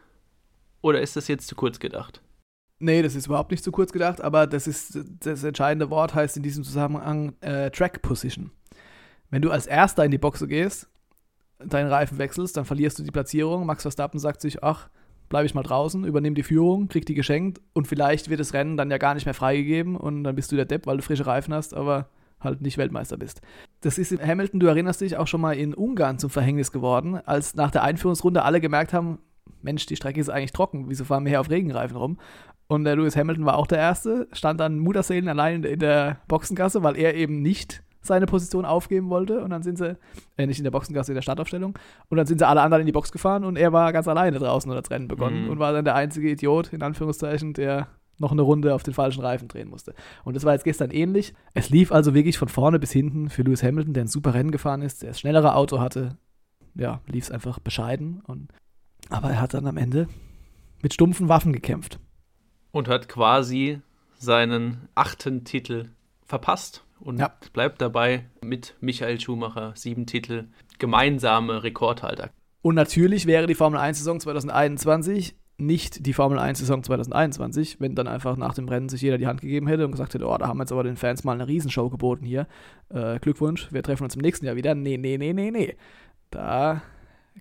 Oder 0.82 1.00
ist 1.00 1.16
das 1.16 1.28
jetzt 1.28 1.49
zu 1.49 1.56
kurz 1.56 1.80
gedacht? 1.80 2.23
Nee, 2.80 3.02
das 3.02 3.16
ist 3.16 3.26
überhaupt 3.26 3.50
nicht 3.50 3.64
zu 3.64 3.73
kurz 3.73 3.92
gedacht, 3.92 4.20
aber 4.20 4.47
das 4.47 4.68
ist 4.68 5.00
das 5.20 5.42
entscheidende 5.42 5.90
Wort 5.90 6.14
heißt 6.14 6.37
in 6.37 6.44
diesem 6.44 6.62
Zusammenhang 6.62 7.35
äh, 7.40 7.70
Track 7.70 8.02
Position. 8.02 8.52
Wenn 9.30 9.42
du 9.42 9.50
als 9.50 9.66
Erster 9.66 10.04
in 10.04 10.12
die 10.12 10.18
Boxe 10.18 10.47
gehst, 10.47 10.88
deinen 11.64 11.88
Reifen 11.88 12.18
wechselst, 12.18 12.56
dann 12.56 12.64
verlierst 12.64 12.98
du 12.98 13.02
die 13.02 13.10
Platzierung. 13.10 13.66
Max 13.66 13.82
Verstappen 13.82 14.20
sagt 14.20 14.40
sich, 14.40 14.62
ach, 14.62 14.88
bleibe 15.28 15.46
ich 15.46 15.54
mal 15.54 15.62
draußen, 15.62 16.04
übernehme 16.04 16.34
die 16.34 16.42
Führung, 16.42 16.88
krieg 16.88 17.06
die 17.06 17.14
geschenkt 17.14 17.60
und 17.74 17.86
vielleicht 17.86 18.30
wird 18.30 18.40
das 18.40 18.54
Rennen 18.54 18.76
dann 18.76 18.90
ja 18.90 18.98
gar 18.98 19.14
nicht 19.14 19.26
mehr 19.26 19.34
freigegeben 19.34 19.96
und 19.96 20.24
dann 20.24 20.34
bist 20.34 20.50
du 20.52 20.56
der 20.56 20.64
Depp, 20.64 20.86
weil 20.86 20.96
du 20.96 21.02
frische 21.02 21.26
Reifen 21.26 21.52
hast, 21.52 21.74
aber 21.74 22.08
halt 22.40 22.60
nicht 22.62 22.78
Weltmeister 22.78 23.16
bist. 23.16 23.42
Das 23.80 23.98
ist 23.98 24.12
in 24.12 24.24
Hamilton, 24.24 24.60
du 24.60 24.66
erinnerst 24.66 25.00
dich, 25.00 25.16
auch 25.16 25.26
schon 25.26 25.40
mal 25.40 25.56
in 25.56 25.74
Ungarn 25.74 26.18
zum 26.18 26.30
Verhängnis 26.30 26.72
geworden, 26.72 27.16
als 27.16 27.54
nach 27.54 27.70
der 27.70 27.82
Einführungsrunde 27.82 28.42
alle 28.42 28.60
gemerkt 28.60 28.92
haben, 28.92 29.18
Mensch, 29.60 29.86
die 29.86 29.96
Strecke 29.96 30.20
ist 30.20 30.28
eigentlich 30.28 30.52
trocken, 30.52 30.88
wieso 30.88 31.04
fahren 31.04 31.24
wir 31.24 31.30
hier 31.30 31.40
auf 31.40 31.50
Regenreifen 31.50 31.96
rum? 31.96 32.18
Und 32.68 32.84
der 32.84 32.96
Lewis 32.96 33.16
Hamilton 33.16 33.46
war 33.46 33.56
auch 33.56 33.66
der 33.66 33.78
Erste, 33.78 34.28
stand 34.32 34.60
dann 34.60 34.78
Mutterseelen 34.78 35.28
allein 35.28 35.64
in 35.64 35.78
der 35.78 36.18
Boxengasse, 36.28 36.82
weil 36.82 36.96
er 36.96 37.14
eben 37.14 37.42
nicht 37.42 37.82
seine 38.08 38.26
Position 38.26 38.64
aufgeben 38.64 39.08
wollte. 39.10 39.42
Und 39.42 39.50
dann 39.50 39.62
sind 39.62 39.78
sie, 39.78 39.96
äh, 40.36 40.46
nicht 40.46 40.58
in 40.58 40.64
der 40.64 40.70
Boxengasse, 40.72 41.12
in 41.12 41.14
der 41.14 41.22
Startaufstellung. 41.22 41.78
Und 42.08 42.16
dann 42.16 42.26
sind 42.26 42.38
sie 42.38 42.46
alle 42.48 42.62
anderen 42.62 42.80
in 42.80 42.86
die 42.86 42.92
Box 42.92 43.12
gefahren 43.12 43.44
und 43.44 43.56
er 43.56 43.72
war 43.72 43.92
ganz 43.92 44.08
alleine 44.08 44.38
draußen 44.38 44.70
und 44.70 44.76
hat 44.76 44.86
das 44.86 44.90
Rennen 44.90 45.08
begonnen 45.08 45.44
Mhm. 45.44 45.50
und 45.50 45.58
war 45.58 45.72
dann 45.72 45.84
der 45.84 45.94
einzige 45.94 46.30
Idiot, 46.30 46.72
in 46.72 46.82
Anführungszeichen, 46.82 47.52
der 47.54 47.88
noch 48.20 48.32
eine 48.32 48.42
Runde 48.42 48.74
auf 48.74 48.82
den 48.82 48.94
falschen 48.94 49.20
Reifen 49.22 49.46
drehen 49.46 49.68
musste. 49.70 49.94
Und 50.24 50.34
das 50.34 50.44
war 50.44 50.52
jetzt 50.52 50.64
gestern 50.64 50.90
ähnlich. 50.90 51.34
Es 51.54 51.70
lief 51.70 51.92
also 51.92 52.14
wirklich 52.14 52.36
von 52.36 52.48
vorne 52.48 52.80
bis 52.80 52.90
hinten 52.90 53.30
für 53.30 53.42
Lewis 53.42 53.62
Hamilton, 53.62 53.94
der 53.94 54.04
ein 54.04 54.08
super 54.08 54.34
Rennen 54.34 54.50
gefahren 54.50 54.82
ist, 54.82 55.02
der 55.02 55.10
das 55.10 55.20
schnellere 55.20 55.54
Auto 55.54 55.78
hatte. 55.78 56.16
Ja, 56.74 57.00
lief 57.06 57.24
es 57.24 57.30
einfach 57.30 57.60
bescheiden. 57.60 58.20
Und, 58.26 58.48
aber 59.08 59.30
er 59.30 59.40
hat 59.40 59.54
dann 59.54 59.66
am 59.68 59.76
Ende 59.76 60.08
mit 60.82 60.94
stumpfen 60.94 61.28
Waffen 61.28 61.52
gekämpft. 61.52 62.00
Und 62.72 62.88
hat 62.88 63.08
quasi 63.08 63.80
seinen 64.16 64.88
achten 64.96 65.44
Titel 65.44 65.90
verpasst. 66.24 66.84
Und 67.00 67.18
Ja. 67.18 67.32
bleibt 67.52 67.80
dabei 67.80 68.26
mit 68.42 68.76
Michael 68.80 69.20
Schumacher 69.20 69.72
sieben 69.76 70.06
Titel 70.06 70.48
gemeinsame 70.78 71.62
Rekordhalter. 71.62 72.30
Und 72.62 72.74
natürlich 72.74 73.26
wäre 73.26 73.46
die 73.46 73.54
Formel 73.54 73.78
1-Saison 73.78 74.20
2021 74.20 75.36
nicht 75.60 76.06
die 76.06 76.12
Formel 76.12 76.38
1-Saison 76.38 76.84
2021, 76.84 77.80
wenn 77.80 77.96
dann 77.96 78.06
einfach 78.06 78.36
nach 78.36 78.54
dem 78.54 78.68
Rennen 78.68 78.88
sich 78.88 79.02
jeder 79.02 79.18
die 79.18 79.26
Hand 79.26 79.40
gegeben 79.40 79.66
hätte 79.66 79.84
und 79.84 79.90
gesagt 79.90 80.14
hätte, 80.14 80.26
oh, 80.26 80.36
da 80.38 80.46
haben 80.46 80.58
wir 80.58 80.62
jetzt 80.62 80.72
aber 80.72 80.84
den 80.84 80.96
Fans 80.96 81.24
mal 81.24 81.32
eine 81.32 81.48
Riesenshow 81.48 81.90
geboten 81.90 82.24
hier. 82.24 82.46
Äh, 82.90 83.18
Glückwunsch, 83.18 83.72
wir 83.72 83.82
treffen 83.82 84.04
uns 84.04 84.14
im 84.14 84.22
nächsten 84.22 84.46
Jahr 84.46 84.54
wieder. 84.54 84.76
Nee, 84.76 84.96
nee, 84.98 85.18
nee, 85.18 85.32
nee, 85.32 85.50
nee. 85.50 85.76
Da 86.30 86.82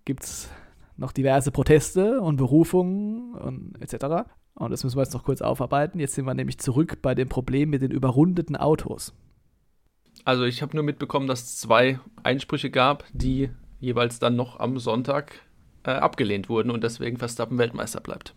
gibt 0.05 0.23
es 0.23 0.49
noch 0.95 1.11
diverse 1.11 1.51
Proteste 1.51 2.19
und 2.21 2.37
Berufungen 2.37 3.35
und 3.35 3.73
etc. 3.81 4.27
Und 4.55 4.71
das 4.71 4.83
müssen 4.83 4.97
wir 4.97 5.03
jetzt 5.03 5.13
noch 5.13 5.23
kurz 5.23 5.41
aufarbeiten. 5.43 5.99
Jetzt 5.99 6.15
sind 6.15 6.25
wir 6.25 6.33
nämlich 6.33 6.57
zurück 6.57 7.03
bei 7.03 7.13
dem 7.13 7.29
Problem 7.29 7.69
mit 7.69 7.83
den 7.83 7.91
überrundeten 7.91 8.55
Autos. 8.55 9.13
Also 10.27 10.43
ich 10.43 10.61
habe 10.61 10.75
nur 10.75 10.83
mitbekommen, 10.83 11.25
dass 11.27 11.43
es 11.43 11.57
zwei 11.57 12.01
Einsprüche 12.21 12.69
gab, 12.69 13.05
die 13.13 13.49
jeweils 13.79 14.19
dann 14.19 14.35
noch 14.35 14.59
am 14.59 14.77
Sonntag 14.77 15.39
äh, 15.83 15.91
abgelehnt 15.91 16.49
wurden 16.49 16.69
und 16.69 16.83
deswegen 16.83 17.15
Verstappen 17.15 17.57
Weltmeister 17.57 18.01
bleibt. 18.01 18.35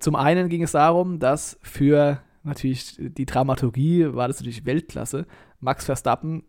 Zum 0.00 0.16
einen 0.16 0.48
ging 0.48 0.62
es 0.62 0.72
darum, 0.72 1.18
dass 1.18 1.58
für 1.62 2.22
natürlich 2.42 2.96
die 2.98 3.26
Dramaturgie 3.26 4.14
war 4.14 4.28
das 4.28 4.40
natürlich 4.40 4.64
Weltklasse. 4.64 5.26
Max 5.60 5.84
Verstappen 5.84 6.44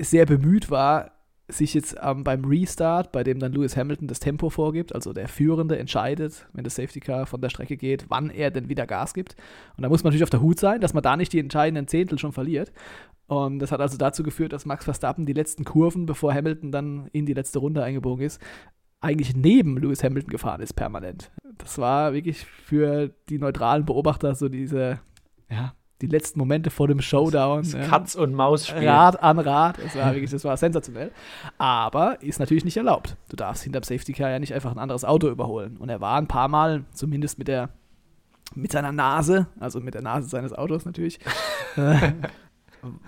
sehr 0.00 0.26
bemüht 0.26 0.70
war, 0.70 1.17
sich 1.48 1.74
jetzt 1.74 1.96
ähm, 2.02 2.24
beim 2.24 2.44
Restart, 2.44 3.10
bei 3.10 3.24
dem 3.24 3.38
dann 3.38 3.52
Lewis 3.52 3.76
Hamilton 3.76 4.06
das 4.06 4.20
Tempo 4.20 4.50
vorgibt, 4.50 4.94
also 4.94 5.12
der 5.12 5.28
Führende 5.28 5.78
entscheidet, 5.78 6.46
wenn 6.52 6.64
das 6.64 6.76
Safety 6.76 7.00
Car 7.00 7.26
von 7.26 7.40
der 7.40 7.48
Strecke 7.48 7.76
geht, 7.76 8.06
wann 8.08 8.30
er 8.30 8.50
denn 8.50 8.68
wieder 8.68 8.86
Gas 8.86 9.14
gibt. 9.14 9.34
Und 9.76 9.82
da 9.82 9.88
muss 9.88 10.04
man 10.04 10.10
natürlich 10.10 10.24
auf 10.24 10.30
der 10.30 10.42
Hut 10.42 10.60
sein, 10.60 10.80
dass 10.80 10.94
man 10.94 11.02
da 11.02 11.16
nicht 11.16 11.32
die 11.32 11.38
entscheidenden 11.38 11.88
Zehntel 11.88 12.18
schon 12.18 12.32
verliert. 12.32 12.72
Und 13.26 13.58
das 13.60 13.72
hat 13.72 13.80
also 13.80 13.96
dazu 13.96 14.22
geführt, 14.22 14.52
dass 14.52 14.66
Max 14.66 14.84
Verstappen 14.84 15.26
die 15.26 15.32
letzten 15.32 15.64
Kurven, 15.64 16.06
bevor 16.06 16.34
Hamilton 16.34 16.70
dann 16.70 17.08
in 17.12 17.26
die 17.26 17.34
letzte 17.34 17.58
Runde 17.58 17.82
eingebogen 17.82 18.24
ist, 18.24 18.40
eigentlich 19.00 19.34
neben 19.34 19.78
Lewis 19.78 20.02
Hamilton 20.02 20.30
gefahren 20.30 20.60
ist, 20.60 20.74
permanent. 20.74 21.30
Das 21.58 21.78
war 21.78 22.12
wirklich 22.12 22.44
für 22.44 23.10
die 23.28 23.38
neutralen 23.38 23.84
Beobachter 23.84 24.34
so 24.34 24.48
diese, 24.48 25.00
ja, 25.50 25.74
die 26.00 26.06
letzten 26.06 26.38
Momente 26.38 26.70
vor 26.70 26.86
dem 26.88 27.00
Showdown. 27.00 27.62
Das 27.62 27.72
ja. 27.72 27.86
Katz- 27.86 28.14
und 28.14 28.32
Maus-Spiel. 28.32 28.88
Rad 28.88 29.20
an 29.22 29.38
Rad. 29.38 29.78
Das 29.82 29.96
war 29.96 30.12
wirklich, 30.12 30.30
das 30.30 30.44
war 30.44 30.56
sensationell. 30.56 31.10
Aber 31.58 32.22
ist 32.22 32.38
natürlich 32.38 32.64
nicht 32.64 32.76
erlaubt. 32.76 33.16
Du 33.28 33.36
darfst 33.36 33.64
hinterm 33.64 33.82
Safety 33.82 34.12
Car 34.12 34.30
ja 34.30 34.38
nicht 34.38 34.54
einfach 34.54 34.70
ein 34.70 34.78
anderes 34.78 35.04
Auto 35.04 35.28
überholen. 35.28 35.76
Und 35.76 35.88
er 35.88 36.00
war 36.00 36.16
ein 36.18 36.28
paar 36.28 36.48
Mal, 36.48 36.84
zumindest 36.92 37.38
mit 37.38 37.48
der, 37.48 37.70
mit 38.54 38.72
seiner 38.72 38.92
Nase, 38.92 39.48
also 39.58 39.80
mit 39.80 39.94
der 39.94 40.02
Nase 40.02 40.28
seines 40.28 40.52
Autos 40.52 40.84
natürlich, 40.84 41.18
äh, 41.76 42.12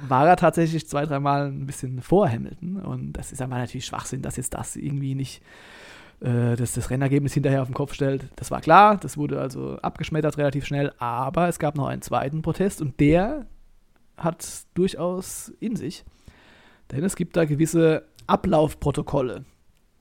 war 0.09 0.26
er 0.26 0.37
tatsächlich 0.37 0.88
zwei, 0.88 1.06
dreimal 1.06 1.47
ein 1.47 1.66
bisschen 1.66 2.02
vor 2.02 2.28
Hamilton. 2.28 2.78
Und 2.78 3.12
das 3.12 3.30
ist 3.30 3.40
aber 3.40 3.56
natürlich 3.56 3.87
Schwachsinn, 3.87 4.23
dass 4.23 4.37
jetzt 4.37 4.54
das 4.54 4.75
irgendwie 4.75 5.14
nicht 5.14 5.42
äh, 6.20 6.56
das, 6.56 6.72
das 6.72 6.90
Rennergebnis 6.90 7.34
hinterher 7.34 7.62
auf 7.62 7.68
den 7.68 7.74
Kopf 7.74 7.94
stellt. 7.94 8.28
Das 8.36 8.50
war 8.50 8.60
klar, 8.60 8.96
das 8.96 9.16
wurde 9.16 9.40
also 9.40 9.78
abgeschmettert 9.78 10.38
relativ 10.38 10.66
schnell, 10.66 10.92
aber 10.98 11.48
es 11.48 11.58
gab 11.58 11.76
noch 11.76 11.86
einen 11.86 12.02
zweiten 12.02 12.42
Protest 12.42 12.80
und 12.82 13.00
der 13.00 13.46
hat 14.16 14.46
durchaus 14.74 15.52
in 15.60 15.76
sich. 15.76 16.04
Denn 16.90 17.04
es 17.04 17.16
gibt 17.16 17.36
da 17.36 17.44
gewisse 17.44 18.04
Ablaufprotokolle, 18.26 19.44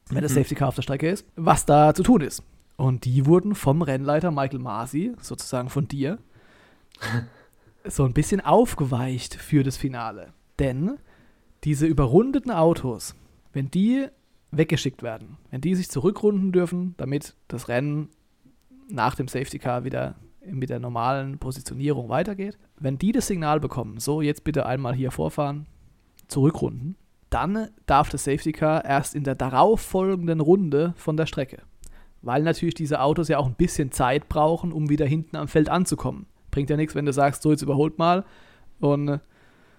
wenn 0.09 0.21
das 0.21 0.31
Mhm. 0.33 0.37
Safety 0.37 0.55
Car 0.55 0.69
auf 0.69 0.75
der 0.75 0.81
Strecke 0.81 1.09
ist, 1.09 1.25
was 1.35 1.65
da 1.65 1.93
zu 1.93 2.03
tun 2.03 2.21
ist. 2.21 2.43
Und 2.75 3.05
die 3.05 3.25
wurden 3.25 3.55
vom 3.55 3.81
Rennleiter 3.81 4.31
Michael 4.31 4.59
Masi, 4.59 5.13
sozusagen 5.21 5.69
von 5.69 5.87
dir, 5.87 6.17
so 7.85 8.05
ein 8.05 8.13
bisschen 8.13 8.41
aufgeweicht 8.41 9.35
für 9.35 9.63
das 9.63 9.77
Finale. 9.77 10.33
Denn 10.59 10.97
diese 11.63 11.85
überrundeten 11.85 12.51
Autos, 12.51 13.15
wenn 13.53 13.69
die 13.71 14.07
weggeschickt 14.51 15.03
werden, 15.03 15.37
wenn 15.51 15.61
die 15.61 15.75
sich 15.75 15.89
zurückrunden 15.89 16.51
dürfen, 16.51 16.95
damit 16.97 17.35
das 17.47 17.67
Rennen 17.67 18.09
nach 18.89 19.15
dem 19.15 19.27
Safety 19.27 19.59
Car 19.59 19.83
wieder 19.83 20.15
mit 20.45 20.69
der 20.69 20.79
normalen 20.79 21.37
Positionierung 21.37 22.09
weitergeht, 22.09 22.57
wenn 22.79 22.97
die 22.97 23.11
das 23.11 23.27
Signal 23.27 23.59
bekommen, 23.59 23.99
so 23.99 24.21
jetzt 24.21 24.43
bitte 24.43 24.65
einmal 24.65 24.95
hier 24.95 25.11
vorfahren, 25.11 25.67
zurückrunden, 26.27 26.95
dann 27.29 27.69
darf 27.85 28.09
das 28.09 28.23
Safety 28.23 28.51
Car 28.51 28.83
erst 28.85 29.13
in 29.13 29.23
der 29.23 29.35
darauffolgenden 29.35 30.39
Runde 30.39 30.93
von 30.95 31.17
der 31.17 31.27
Strecke. 31.27 31.61
Weil 32.21 32.43
natürlich 32.43 32.73
diese 32.73 33.01
Autos 33.01 33.27
ja 33.27 33.37
auch 33.37 33.45
ein 33.45 33.55
bisschen 33.55 33.91
Zeit 33.91 34.27
brauchen, 34.27 34.73
um 34.73 34.89
wieder 34.89 35.05
hinten 35.05 35.35
am 35.35 35.47
Feld 35.47 35.69
anzukommen. 35.69 36.25
Bringt 36.51 36.69
ja 36.69 36.77
nichts, 36.77 36.95
wenn 36.95 37.05
du 37.05 37.13
sagst, 37.13 37.43
so 37.43 37.51
jetzt 37.51 37.61
überholt 37.61 37.97
mal 37.99 38.25
und 38.79 39.19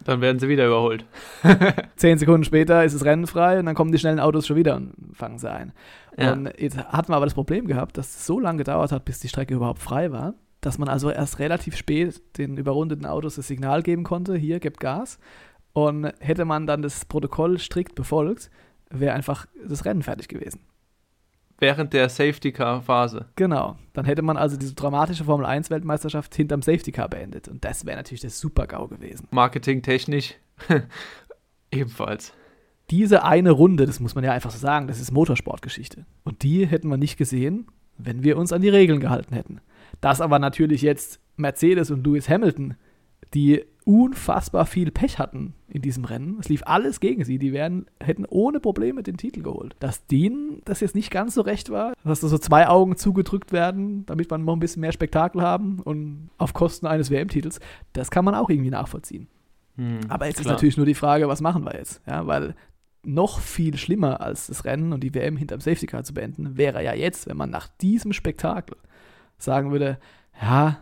Dann 0.04 0.20
werden 0.20 0.38
sie 0.38 0.48
wieder 0.48 0.66
überholt. 0.66 1.04
zehn 1.96 2.18
Sekunden 2.18 2.44
später 2.44 2.84
ist 2.84 2.94
das 2.94 3.04
Rennen 3.04 3.26
frei 3.26 3.58
und 3.58 3.66
dann 3.66 3.74
kommen 3.74 3.92
die 3.92 3.98
schnellen 3.98 4.20
Autos 4.20 4.46
schon 4.46 4.56
wieder 4.56 4.76
und 4.76 4.94
fangen 5.12 5.38
sie 5.38 5.50
ein. 5.50 5.72
Ja. 6.16 6.32
Und 6.32 6.52
jetzt 6.58 6.78
hatten 6.78 7.12
wir 7.12 7.16
aber 7.16 7.26
das 7.26 7.34
Problem 7.34 7.66
gehabt, 7.66 7.96
dass 7.98 8.08
es 8.08 8.26
so 8.26 8.40
lange 8.40 8.58
gedauert 8.58 8.92
hat, 8.92 9.04
bis 9.04 9.20
die 9.20 9.28
Strecke 9.28 9.54
überhaupt 9.54 9.80
frei 9.80 10.10
war, 10.12 10.34
dass 10.60 10.78
man 10.78 10.88
also 10.88 11.10
erst 11.10 11.38
relativ 11.38 11.76
spät 11.76 12.20
den 12.38 12.56
überrundeten 12.56 13.06
Autos 13.06 13.36
das 13.36 13.46
Signal 13.46 13.82
geben 13.82 14.04
konnte, 14.04 14.36
hier, 14.36 14.60
gebt 14.60 14.80
Gas. 14.80 15.18
Und 15.72 16.12
hätte 16.18 16.44
man 16.44 16.66
dann 16.66 16.82
das 16.82 17.04
Protokoll 17.04 17.58
strikt 17.58 17.94
befolgt, 17.94 18.50
wäre 18.90 19.14
einfach 19.14 19.46
das 19.66 19.84
Rennen 19.84 20.02
fertig 20.02 20.28
gewesen. 20.28 20.60
Während 21.60 21.92
der 21.92 22.08
Safety-Car-Phase. 22.08 23.26
Genau. 23.36 23.76
Dann 23.92 24.06
hätte 24.06 24.22
man 24.22 24.36
also 24.36 24.56
diese 24.56 24.74
dramatische 24.74 25.24
Formel 25.24 25.44
1 25.46 25.70
Weltmeisterschaft 25.70 26.34
hinterm 26.34 26.62
Safety 26.62 26.90
Car 26.90 27.08
beendet. 27.08 27.48
Und 27.48 27.64
das 27.64 27.84
wäre 27.84 27.98
natürlich 27.98 28.22
der 28.22 28.30
Super-GAU 28.30 28.88
gewesen. 28.88 29.28
Marketingtechnisch 29.30 30.34
ebenfalls. 31.70 32.32
diese 32.90 33.24
eine 33.24 33.50
Runde, 33.50 33.86
das 33.86 34.00
muss 34.00 34.14
man 34.14 34.24
ja 34.24 34.32
einfach 34.32 34.50
so 34.50 34.58
sagen, 34.58 34.88
das 34.88 35.00
ist 35.00 35.12
Motorsportgeschichte. 35.12 36.06
Und 36.24 36.42
die 36.42 36.66
hätten 36.66 36.88
wir 36.88 36.96
nicht 36.96 37.16
gesehen, 37.16 37.66
wenn 37.98 38.24
wir 38.24 38.38
uns 38.38 38.52
an 38.52 38.62
die 38.62 38.68
Regeln 38.70 39.00
gehalten 39.00 39.34
hätten. 39.34 39.60
Dass 40.00 40.20
aber 40.20 40.38
natürlich 40.38 40.82
jetzt 40.82 41.20
Mercedes 41.36 41.90
und 41.90 42.06
Lewis 42.06 42.28
Hamilton, 42.28 42.74
die 43.34 43.64
unfassbar 43.84 44.66
viel 44.66 44.90
Pech 44.90 45.18
hatten 45.18 45.54
in 45.68 45.82
diesem 45.82 46.04
Rennen, 46.04 46.36
es 46.40 46.48
lief 46.48 46.62
alles 46.64 47.00
gegen 47.00 47.24
sie, 47.24 47.38
die 47.38 47.52
wären, 47.52 47.86
hätten 48.00 48.24
ohne 48.24 48.60
Probleme 48.60 49.02
den 49.02 49.16
Titel 49.16 49.42
geholt. 49.42 49.74
Dass 49.80 50.06
denen 50.06 50.62
das 50.64 50.80
jetzt 50.80 50.94
nicht 50.94 51.10
ganz 51.10 51.34
so 51.34 51.40
recht 51.40 51.70
war, 51.70 51.94
dass 52.04 52.20
da 52.20 52.28
so 52.28 52.38
zwei 52.38 52.68
Augen 52.68 52.96
zugedrückt 52.96 53.52
werden, 53.52 54.04
damit 54.06 54.30
man 54.30 54.44
noch 54.44 54.54
ein 54.54 54.60
bisschen 54.60 54.80
mehr 54.80 54.92
Spektakel 54.92 55.42
haben 55.42 55.80
und 55.80 56.30
auf 56.38 56.52
Kosten 56.52 56.86
eines 56.86 57.10
WM-Titels, 57.10 57.60
das 57.92 58.10
kann 58.10 58.24
man 58.24 58.34
auch 58.34 58.50
irgendwie 58.50 58.70
nachvollziehen. 58.70 59.28
Hm, 59.76 60.00
Aber 60.08 60.26
jetzt 60.26 60.38
ist 60.38 60.44
klar. 60.44 60.54
natürlich 60.54 60.76
nur 60.76 60.86
die 60.86 60.94
Frage, 60.94 61.28
was 61.28 61.40
machen 61.40 61.64
wir 61.64 61.74
jetzt? 61.74 62.02
Ja, 62.06 62.26
weil 62.26 62.54
noch 63.02 63.40
viel 63.40 63.76
schlimmer 63.76 64.20
als 64.20 64.48
das 64.48 64.64
Rennen 64.64 64.92
und 64.92 65.02
die 65.02 65.14
WM 65.14 65.36
hinterm 65.36 65.60
Safety 65.60 65.86
Car 65.86 66.04
zu 66.04 66.12
beenden, 66.12 66.58
wäre 66.58 66.84
ja 66.84 66.94
jetzt, 66.94 67.26
wenn 67.28 67.36
man 67.36 67.50
nach 67.50 67.68
diesem 67.80 68.12
Spektakel 68.12 68.76
sagen 69.38 69.72
würde, 69.72 69.98
ja, 70.40 70.80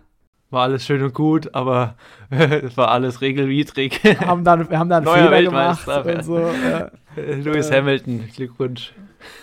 War 0.51 0.63
alles 0.63 0.85
schön 0.87 1.03
und 1.03 1.13
gut, 1.15 1.55
aber 1.55 1.95
es 2.31 2.77
war 2.77 2.89
alles 2.91 3.21
regelwidrig. 3.21 4.03
wir 4.03 4.19
haben 4.21 4.45
dann, 4.45 4.69
wir 4.71 4.79
haben 4.79 4.89
da 4.89 4.97
einen 4.97 5.05
Neuer 5.05 5.29
Fehler 5.29 5.43
gemacht 5.43 5.87
und 5.89 6.25
so. 6.25 6.39
Ja, 6.39 6.91
Lewis 7.17 7.69
Äh. 7.71 7.77
Hamilton, 7.79 8.29
Glückwunsch. 8.35 8.93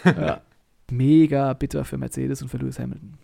ja. 0.03 0.41
Mega 0.91 1.53
bitter 1.53 1.83
für 1.85 1.97
Mercedes 1.97 2.41
und 2.41 2.49
für 2.49 2.57
Lewis 2.57 2.79
Hamilton. 2.79 3.17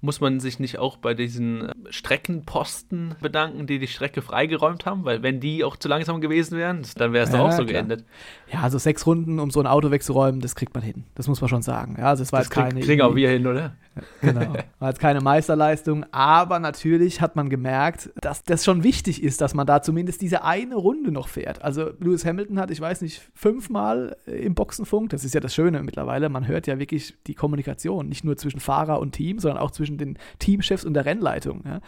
Muss 0.00 0.20
man 0.20 0.38
sich 0.38 0.60
nicht 0.60 0.78
auch 0.78 0.96
bei 0.96 1.14
diesen 1.14 1.72
Streckenposten 1.90 3.16
bedanken, 3.20 3.66
die 3.66 3.78
die 3.78 3.88
Strecke 3.88 4.22
freigeräumt 4.22 4.86
haben? 4.86 5.04
Weil 5.04 5.22
wenn 5.22 5.40
die 5.40 5.64
auch 5.64 5.76
zu 5.76 5.88
langsam 5.88 6.20
gewesen 6.20 6.56
wären, 6.56 6.82
dann 6.96 7.12
wäre 7.12 7.24
es 7.24 7.32
ja, 7.32 7.38
doch 7.38 7.48
auch 7.48 7.52
so 7.52 7.64
klar. 7.64 7.82
geendet. 7.82 8.04
Ja, 8.52 8.60
also 8.60 8.78
sechs 8.78 9.06
Runden, 9.06 9.40
um 9.40 9.50
so 9.50 9.60
ein 9.60 9.66
Auto 9.66 9.90
wegzuräumen, 9.90 10.40
das 10.40 10.54
kriegt 10.54 10.74
man 10.74 10.84
hin. 10.84 11.04
Das 11.14 11.26
muss 11.26 11.40
man 11.40 11.48
schon 11.48 11.62
sagen. 11.62 11.96
Ja, 11.98 12.10
also 12.10 12.22
es 12.22 12.32
war 12.32 12.40
das 12.40 12.46
jetzt 12.46 12.54
keine. 12.54 12.80
Kriegen 12.80 13.02
auch 13.02 13.14
wir 13.14 13.28
hin, 13.28 13.46
oder? 13.46 13.74
Genau. 14.20 14.54
War 14.78 14.90
jetzt 14.90 15.00
keine 15.00 15.20
Meisterleistung, 15.20 16.04
aber 16.12 16.58
natürlich 16.58 17.20
hat 17.20 17.36
man 17.36 17.50
gemerkt, 17.50 18.10
dass 18.20 18.44
das 18.44 18.64
schon 18.64 18.84
wichtig 18.84 19.22
ist, 19.22 19.40
dass 19.40 19.54
man 19.54 19.66
da 19.66 19.82
zumindest 19.82 20.20
diese 20.20 20.44
eine 20.44 20.76
Runde 20.76 21.10
noch 21.10 21.28
fährt. 21.28 21.62
Also 21.62 21.90
Lewis 21.98 22.24
Hamilton 22.24 22.60
hat, 22.60 22.70
ich 22.70 22.80
weiß 22.80 23.00
nicht, 23.02 23.28
fünfmal 23.34 24.16
im 24.26 24.54
Boxenfunk, 24.54 25.10
das 25.10 25.24
ist 25.24 25.34
ja 25.34 25.40
das 25.40 25.54
Schöne 25.54 25.82
mittlerweile, 25.82 26.28
man 26.28 26.46
hört 26.46 26.66
ja 26.66 26.78
wirklich 26.78 27.14
die 27.26 27.34
Kommunikation, 27.34 28.08
nicht 28.08 28.24
nur 28.24 28.36
zwischen 28.36 28.60
Fahrer 28.60 29.00
und 29.00 29.12
Team, 29.12 29.38
sondern 29.38 29.58
auch 29.58 29.70
zwischen 29.70 29.87
den 29.96 30.18
Teamchefs 30.38 30.84
und 30.84 30.94
der 30.94 31.06
Rennleitung. 31.06 31.62
Ja. 31.64 31.80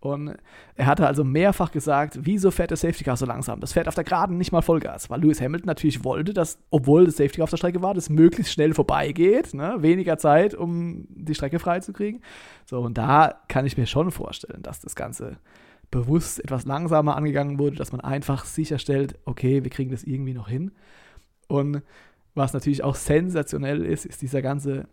Und 0.00 0.36
er 0.74 0.86
hatte 0.86 1.06
also 1.06 1.24
mehrfach 1.24 1.72
gesagt, 1.72 2.18
wieso 2.22 2.50
fährt 2.50 2.70
der 2.70 2.76
Safety 2.76 3.04
Car 3.04 3.16
so 3.16 3.24
langsam? 3.24 3.60
Das 3.60 3.72
fährt 3.72 3.88
auf 3.88 3.94
der 3.94 4.04
Geraden 4.04 4.36
nicht 4.36 4.52
mal 4.52 4.62
Vollgas, 4.62 5.08
weil 5.08 5.20
Lewis 5.20 5.40
Hamilton 5.40 5.66
natürlich 5.66 6.04
wollte, 6.04 6.34
dass, 6.34 6.58
obwohl 6.70 7.06
das 7.06 7.16
Safety 7.16 7.36
Car 7.36 7.44
auf 7.44 7.50
der 7.50 7.56
Strecke 7.56 7.80
war, 7.80 7.94
das 7.94 8.10
möglichst 8.10 8.52
schnell 8.52 8.74
vorbeigeht, 8.74 9.54
ne? 9.54 9.76
weniger 9.78 10.18
Zeit, 10.18 10.54
um 10.54 11.06
die 11.08 11.34
Strecke 11.34 11.58
freizukriegen. 11.58 12.20
So, 12.66 12.80
und 12.80 12.98
da 12.98 13.40
kann 13.48 13.64
ich 13.64 13.78
mir 13.78 13.86
schon 13.86 14.10
vorstellen, 14.10 14.62
dass 14.62 14.80
das 14.80 14.94
Ganze 14.94 15.38
bewusst 15.90 16.42
etwas 16.42 16.64
langsamer 16.66 17.16
angegangen 17.16 17.58
wurde, 17.58 17.76
dass 17.76 17.92
man 17.92 18.00
einfach 18.00 18.44
sicherstellt, 18.44 19.18
okay, 19.24 19.62
wir 19.62 19.70
kriegen 19.70 19.90
das 19.90 20.04
irgendwie 20.04 20.34
noch 20.34 20.48
hin. 20.48 20.72
Und 21.48 21.82
was 22.34 22.52
natürlich 22.52 22.84
auch 22.84 22.96
sensationell 22.96 23.84
ist, 23.84 24.04
ist 24.04 24.20
dieser 24.20 24.42
ganze 24.42 24.88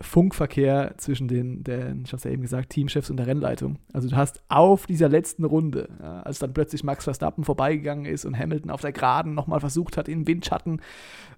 Funkverkehr 0.00 0.94
zwischen 0.96 1.26
den, 1.26 1.64
den 1.64 2.02
ich 2.04 2.12
habe 2.12 2.18
es 2.18 2.24
ja 2.24 2.30
eben 2.30 2.42
gesagt, 2.42 2.70
Teamchefs 2.70 3.10
und 3.10 3.16
der 3.16 3.26
Rennleitung. 3.26 3.78
Also 3.92 4.08
du 4.08 4.16
hast 4.16 4.40
auf 4.48 4.86
dieser 4.86 5.08
letzten 5.08 5.44
Runde, 5.44 5.88
ja, 6.00 6.22
als 6.22 6.38
dann 6.38 6.52
plötzlich 6.52 6.84
Max 6.84 7.04
Verstappen 7.04 7.42
vorbeigegangen 7.42 8.04
ist 8.04 8.24
und 8.24 8.38
Hamilton 8.38 8.70
auf 8.70 8.80
der 8.80 8.92
Geraden 8.92 9.34
nochmal 9.34 9.58
versucht 9.58 9.96
hat, 9.96 10.08
in 10.08 10.26
Windschatten 10.26 10.80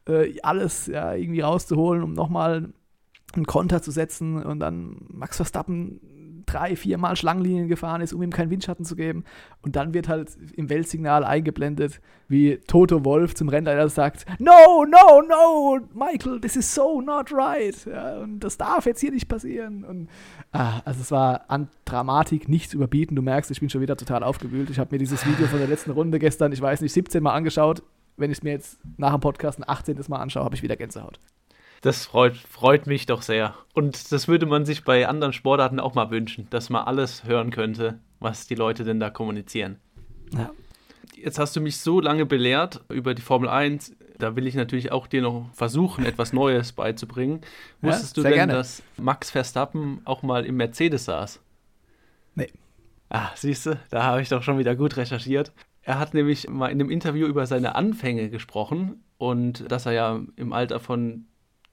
äh, 0.07 0.39
alles 0.43 0.87
ja, 0.87 1.15
irgendwie 1.15 1.41
rauszuholen, 1.41 2.03
um 2.03 2.13
nochmal 2.13 2.73
einen 3.33 3.47
Konter 3.47 3.81
zu 3.81 3.93
setzen 3.93 4.43
und 4.43 4.61
dann 4.61 5.07
Max 5.09 5.37
Verstappen 5.37 6.01
drei, 6.53 6.77
vier 6.77 6.99
Mal 6.99 7.17
Schlangenlinien 7.17 7.69
gefahren 7.69 8.01
ist, 8.01 8.13
um 8.13 8.23
ihm 8.23 8.31
keinen 8.31 8.51
Windschatten 8.51 8.85
zu 8.85 8.97
geben. 8.97 9.25
Und 9.63 9.77
dann 9.77 9.95
wird 9.95 10.09
halt 10.09 10.31
im 10.57 10.69
Weltsignal 10.69 11.25
eingeblendet, 11.25 12.01
wie 12.29 12.59
Toto 12.67 13.05
Wolf 13.05 13.35
zum 13.35 13.49
Rennleiter 13.49 13.89
sagt, 13.89 14.25
No, 14.39 14.85
no, 14.85 15.23
no, 15.23 15.81
Michael, 15.93 16.41
this 16.41 16.57
is 16.57 16.75
so 16.75 17.01
not 17.01 17.33
right. 17.33 17.77
Ja, 17.87 18.19
und 18.19 18.41
das 18.41 18.57
darf 18.57 18.87
jetzt 18.87 19.01
hier 19.01 19.13
nicht 19.13 19.29
passieren. 19.29 19.85
Und, 19.85 20.09
ah, 20.53 20.81
also 20.85 21.01
es 21.01 21.11
war 21.11 21.45
an 21.49 21.69
Dramatik 21.85 22.49
nichts 22.49 22.75
überbieten. 22.75 23.17
Du 23.17 23.23
merkst, 23.23 23.51
ich 23.51 23.61
bin 23.61 23.71
schon 23.71 23.81
wieder 23.81 23.97
total 23.97 24.23
aufgewühlt. 24.23 24.71
Ich 24.71 24.79
habe 24.79 24.95
mir 24.95 24.99
dieses 24.99 25.27
Video 25.27 25.47
von 25.47 25.59
der 25.59 25.69
letzten 25.69 25.91
Runde 25.91 26.19
gestern, 26.19 26.53
ich 26.53 26.61
weiß 26.61 26.81
nicht, 26.81 26.93
17 26.93 27.23
Mal 27.23 27.35
angeschaut. 27.35 27.83
Wenn 28.17 28.31
ich 28.31 28.39
es 28.39 28.43
mir 28.43 28.53
jetzt 28.53 28.79
nach 28.99 29.13
dem 29.13 29.21
Podcast 29.21 29.59
ein 29.59 29.65
18. 29.67 29.99
Mal 30.09 30.19
anschaue, 30.19 30.45
habe 30.45 30.55
ich 30.55 30.63
wieder 30.63 30.77
Gänsehaut. 30.77 31.19
Das 31.81 32.05
freut, 32.05 32.37
freut 32.37 32.87
mich 32.87 33.07
doch 33.07 33.23
sehr. 33.23 33.55
Und 33.73 34.13
das 34.13 34.29
würde 34.29 34.47
man 34.47 34.67
sich 34.67 34.85
bei 34.85 35.09
anderen 35.09 35.33
Sportarten 35.33 35.81
auch 35.81 35.95
mal 35.95 36.11
wünschen, 36.11 36.47
dass 36.51 36.69
man 36.69 36.85
alles 36.85 37.25
hören 37.25 37.51
könnte, 37.51 38.01
was 38.19 38.47
die 38.47 38.55
Leute 38.55 38.85
denn 38.85 39.01
da 39.01 39.09
kommunizieren. 39.09 39.79
Ja. 40.37 40.51
Jetzt 41.17 41.39
hast 41.39 41.57
du 41.57 41.61
mich 41.61 41.79
so 41.79 42.01
lange 42.01 42.27
belehrt 42.27 42.85
über 42.89 43.15
die 43.15 43.23
Formel 43.23 43.49
1. 43.49 43.95
Da 44.19 44.37
will 44.37 44.47
ich 44.47 44.55
natürlich 44.55 44.93
auch 44.93 45.07
dir 45.07 45.23
noch 45.23 45.49
versuchen, 45.55 46.05
etwas 46.05 46.33
Neues 46.33 46.73
beizubringen. 46.73 47.41
Ja, 47.81 47.89
Wusstest 47.89 48.17
du 48.17 48.23
denn, 48.23 48.35
gerne. 48.35 48.53
dass 48.53 48.83
Max 48.99 49.31
Verstappen 49.31 50.03
auch 50.05 50.23
mal 50.23 50.45
im 50.45 50.57
Mercedes 50.57 51.07
saß? 51.07 51.41
Nee. 52.35 52.51
Ah, 53.09 53.31
siehst 53.35 53.67
du, 53.67 53.79
da 53.91 54.05
habe 54.05 54.23
ich 54.23 54.29
doch 54.29 54.43
schon 54.43 54.59
wieder 54.59 54.77
gut 54.77 54.97
recherchiert. 54.97 55.53
Er 55.83 55.99
hat 55.99 56.15
nämlich 56.15 56.49
mal 56.49 56.69
in 56.69 56.81
einem 56.81 56.91
Interview 56.91 57.27
über 57.27 57.47
seine 57.47 57.75
Anfänge 57.75 58.29
gesprochen 58.29 59.03
und 59.19 59.71
dass 59.71 59.87
er 59.87 59.93
ja 59.93 60.21
im 60.37 60.53
Alter 60.53 60.79
von 60.79 61.27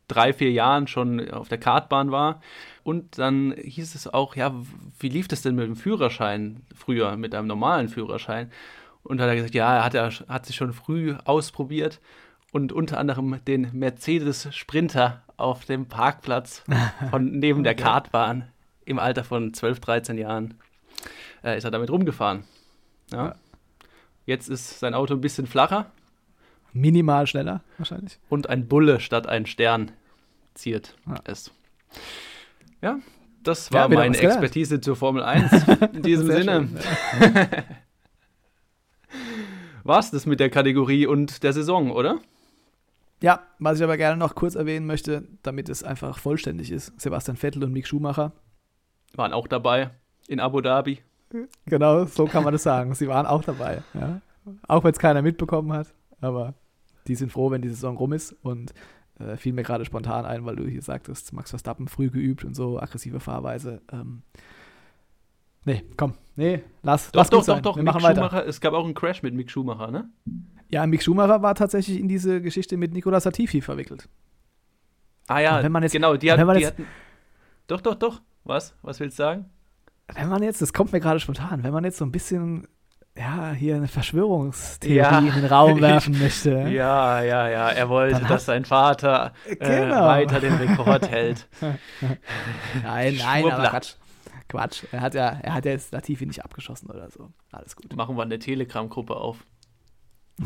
drei, 0.08 0.34
vier 0.34 0.52
Jahren 0.52 0.88
schon 0.88 1.30
auf 1.32 1.50
der 1.50 1.58
Kartbahn 1.58 2.12
war. 2.12 2.42
Und 2.84 3.18
dann 3.18 3.54
hieß 3.58 3.96
es 3.96 4.08
auch, 4.08 4.36
ja, 4.36 4.54
wie 5.00 5.10
lief 5.10 5.28
das 5.28 5.42
denn 5.42 5.56
mit 5.56 5.66
dem 5.66 5.76
Führerschein 5.76 6.62
früher, 6.76 7.18
mit 7.18 7.36
einem 7.36 7.48
normalen 7.48 7.90
Führerschein? 7.90 8.52
Und 9.04 9.18
dann 9.18 9.26
hat 9.26 9.34
er 9.34 9.36
gesagt, 9.36 9.56
ja, 9.56 9.78
er 9.78 9.84
hat, 9.84 9.94
er 9.94 10.12
hat 10.28 10.46
sich 10.46 10.56
schon 10.56 10.74
früh 10.74 11.16
ausprobiert 11.26 12.00
und 12.52 12.72
unter 12.72 12.98
anderem 12.98 13.40
den 13.46 13.70
Mercedes 13.74 14.48
Sprinter 14.56 15.24
auf 15.38 15.66
dem 15.66 15.88
Parkplatz 15.88 16.64
von 17.10 17.32
neben 17.40 17.64
der 17.64 17.76
Kartbahn 17.76 18.50
im 18.86 19.00
Alter 19.00 19.24
von 19.24 19.54
12, 19.54 19.80
13 19.80 20.18
Jahren 20.18 20.56
äh, 21.44 21.58
ist 21.58 21.66
er 21.66 21.72
damit 21.72 21.90
rumgefahren. 21.90 22.44
Ja. 23.12 23.36
Jetzt 24.26 24.50
ist 24.50 24.80
sein 24.80 24.94
Auto 24.94 25.14
ein 25.14 25.22
bisschen 25.22 25.48
flacher, 25.48 25.92
Minimal 26.80 27.28
schneller, 27.28 27.64
wahrscheinlich. 27.78 28.20
Und 28.30 28.50
ein 28.50 28.68
Bulle 28.68 29.00
statt 29.00 29.28
ein 29.28 29.46
Stern 29.46 29.92
ziert 30.54 30.96
ja. 31.08 31.16
es. 31.26 31.52
Ja, 32.82 33.00
das 33.44 33.72
war 33.72 33.90
ja, 33.90 33.96
meine 33.96 34.18
Expertise 34.18 34.82
zur 34.82 34.96
Formel 34.96 35.24
1. 35.24 35.52
In 35.94 36.02
diesem 36.02 36.28
Sinne. 36.28 36.70
War 39.84 40.00
es 40.00 40.12
das 40.12 40.26
mit 40.26 40.42
der 40.42 40.50
Kategorie 40.50 41.06
und 41.06 41.44
der 41.44 41.54
Saison, 41.54 41.92
oder? 41.92 42.20
Ja, 43.22 43.44
was 43.58 43.78
ich 43.78 43.84
aber 43.86 43.96
gerne 43.96 44.18
noch 44.18 44.36
kurz 44.36 44.56
erwähnen 44.56 44.86
möchte, 44.86 45.24
damit 45.44 45.70
es 45.70 45.82
einfach 45.82 46.20
vollständig 46.20 46.72
ist. 46.72 47.00
Sebastian 47.00 47.38
Vettel 47.38 47.64
und 47.64 47.72
Mick 47.72 47.88
Schumacher 47.88 48.34
waren 49.16 49.32
auch 49.32 49.48
dabei 49.48 49.92
in 50.28 50.42
Abu 50.42 50.60
Dhabi. 50.60 51.00
Genau, 51.66 52.04
so 52.06 52.26
kann 52.26 52.44
man 52.44 52.52
das 52.52 52.64
sagen. 52.64 52.96
Sie 52.96 53.08
waren 53.08 53.26
auch 53.26 53.44
dabei. 53.44 53.82
Ja? 53.94 54.22
Auch 54.68 54.84
wenn 54.84 54.92
es 54.92 55.00
keiner 55.00 55.22
mitbekommen 55.22 55.72
hat. 55.72 55.94
Aber 56.20 56.54
die 57.08 57.16
sind 57.16 57.32
froh, 57.32 57.52
wenn 57.52 57.62
die 57.62 57.70
Saison 57.70 57.98
rum 57.98 58.14
ist 58.14 58.34
und 58.44 58.74
äh, 59.20 59.38
fiel 59.38 59.54
mir 59.54 59.64
gerade 59.64 59.86
spontan 59.86 60.26
ein, 60.26 60.46
weil 60.46 60.56
du 60.56 60.68
hier 60.68 60.82
sagtest, 60.82 61.34
Max 61.34 61.50
Verstappen 61.50 61.88
früh 61.88 62.10
geübt 62.10 62.44
und 62.44 62.56
so, 62.56 62.80
aggressive 62.80 63.20
Fahrweise. 63.20 63.82
Ähm, 63.92 64.22
nee, 65.66 65.84
komm, 65.96 66.14
nee, 66.36 66.64
lass, 66.84 67.12
doch, 67.12 67.20
lass 67.22 67.30
doch, 67.30 67.46
doch, 67.46 67.62
doch, 67.62 67.76
Wir 67.78 67.84
Mick 67.84 67.94
machen 67.94 68.04
weiter. 68.04 68.24
Schumacher, 68.24 68.46
es 68.46 68.62
gab 68.62 68.74
auch 68.74 68.86
einen 68.86 68.94
Crash 68.94 69.24
mit 69.24 69.34
Mick 69.34 69.50
Schumacher, 69.50 69.92
ne? 69.92 70.10
Ja, 70.70 70.86
Mick 70.86 71.02
Schumacher 71.02 71.42
war 71.42 71.56
tatsächlich 71.56 72.00
in 72.00 72.08
diese 72.08 72.42
Geschichte 72.42 72.78
mit 72.78 72.94
Nicolas 72.94 73.26
Latifi 73.26 73.62
verwickelt. 73.62 74.10
Ah 75.28 75.40
ja, 75.40 75.64
wenn 75.64 75.72
man 75.72 75.84
jetzt, 75.84 75.92
genau, 75.92 76.16
die, 76.16 76.32
hat, 76.32 76.40
die 76.40 76.60
jetzt, 76.60 76.74
hatten. 76.74 76.86
Doch, 77.68 77.82
doch, 77.82 77.96
doch. 77.96 78.22
Was? 78.44 78.76
Was 78.82 79.00
willst 79.00 79.20
du 79.20 79.24
sagen? 79.24 79.46
Wenn 80.14 80.30
man 80.30 80.42
jetzt, 80.42 80.62
das 80.62 80.72
kommt 80.72 80.94
mir 80.94 81.02
gerade 81.02 81.20
spontan, 81.20 81.64
wenn 81.64 81.74
man 81.74 81.84
jetzt 81.84 81.98
so 81.98 82.06
ein 82.06 82.14
bisschen 82.14 82.66
ja, 83.18 83.52
hier 83.52 83.76
eine 83.76 83.88
Verschwörungstheorie 83.88 84.96
ja. 84.96 85.20
in 85.20 85.34
den 85.34 85.46
Raum 85.46 85.82
werfen 85.82 86.18
möchte. 86.20 86.52
Ja, 86.70 87.22
ja, 87.22 87.50
ja. 87.50 87.70
Er 87.70 87.90
wollte, 87.90 88.22
dass 88.26 88.46
sein 88.46 88.66
Vater 88.66 89.34
äh, 89.46 89.56
genau. 89.56 90.06
weiter 90.06 90.40
den 90.40 90.54
Rekord 90.54 91.10
hält. 91.10 91.48
nein, 92.84 93.16
nein, 93.18 93.52
aber 93.52 93.70
Quatsch. 93.70 93.96
Quatsch. 94.48 94.84
Er 94.92 95.02
hat 95.02 95.14
ja, 95.14 95.30
er 95.42 95.54
hat 95.54 95.66
ja 95.66 95.72
jetzt 95.72 95.92
Latifi 95.92 96.26
nicht 96.26 96.44
abgeschossen 96.44 96.90
oder 96.90 97.10
so. 97.10 97.32
Alles 97.52 97.76
gut. 97.76 97.96
Machen 97.96 98.16
wir 98.16 98.24
eine 98.24 98.40
Telegram-Gruppe 98.40 99.16
auf. 99.16 99.38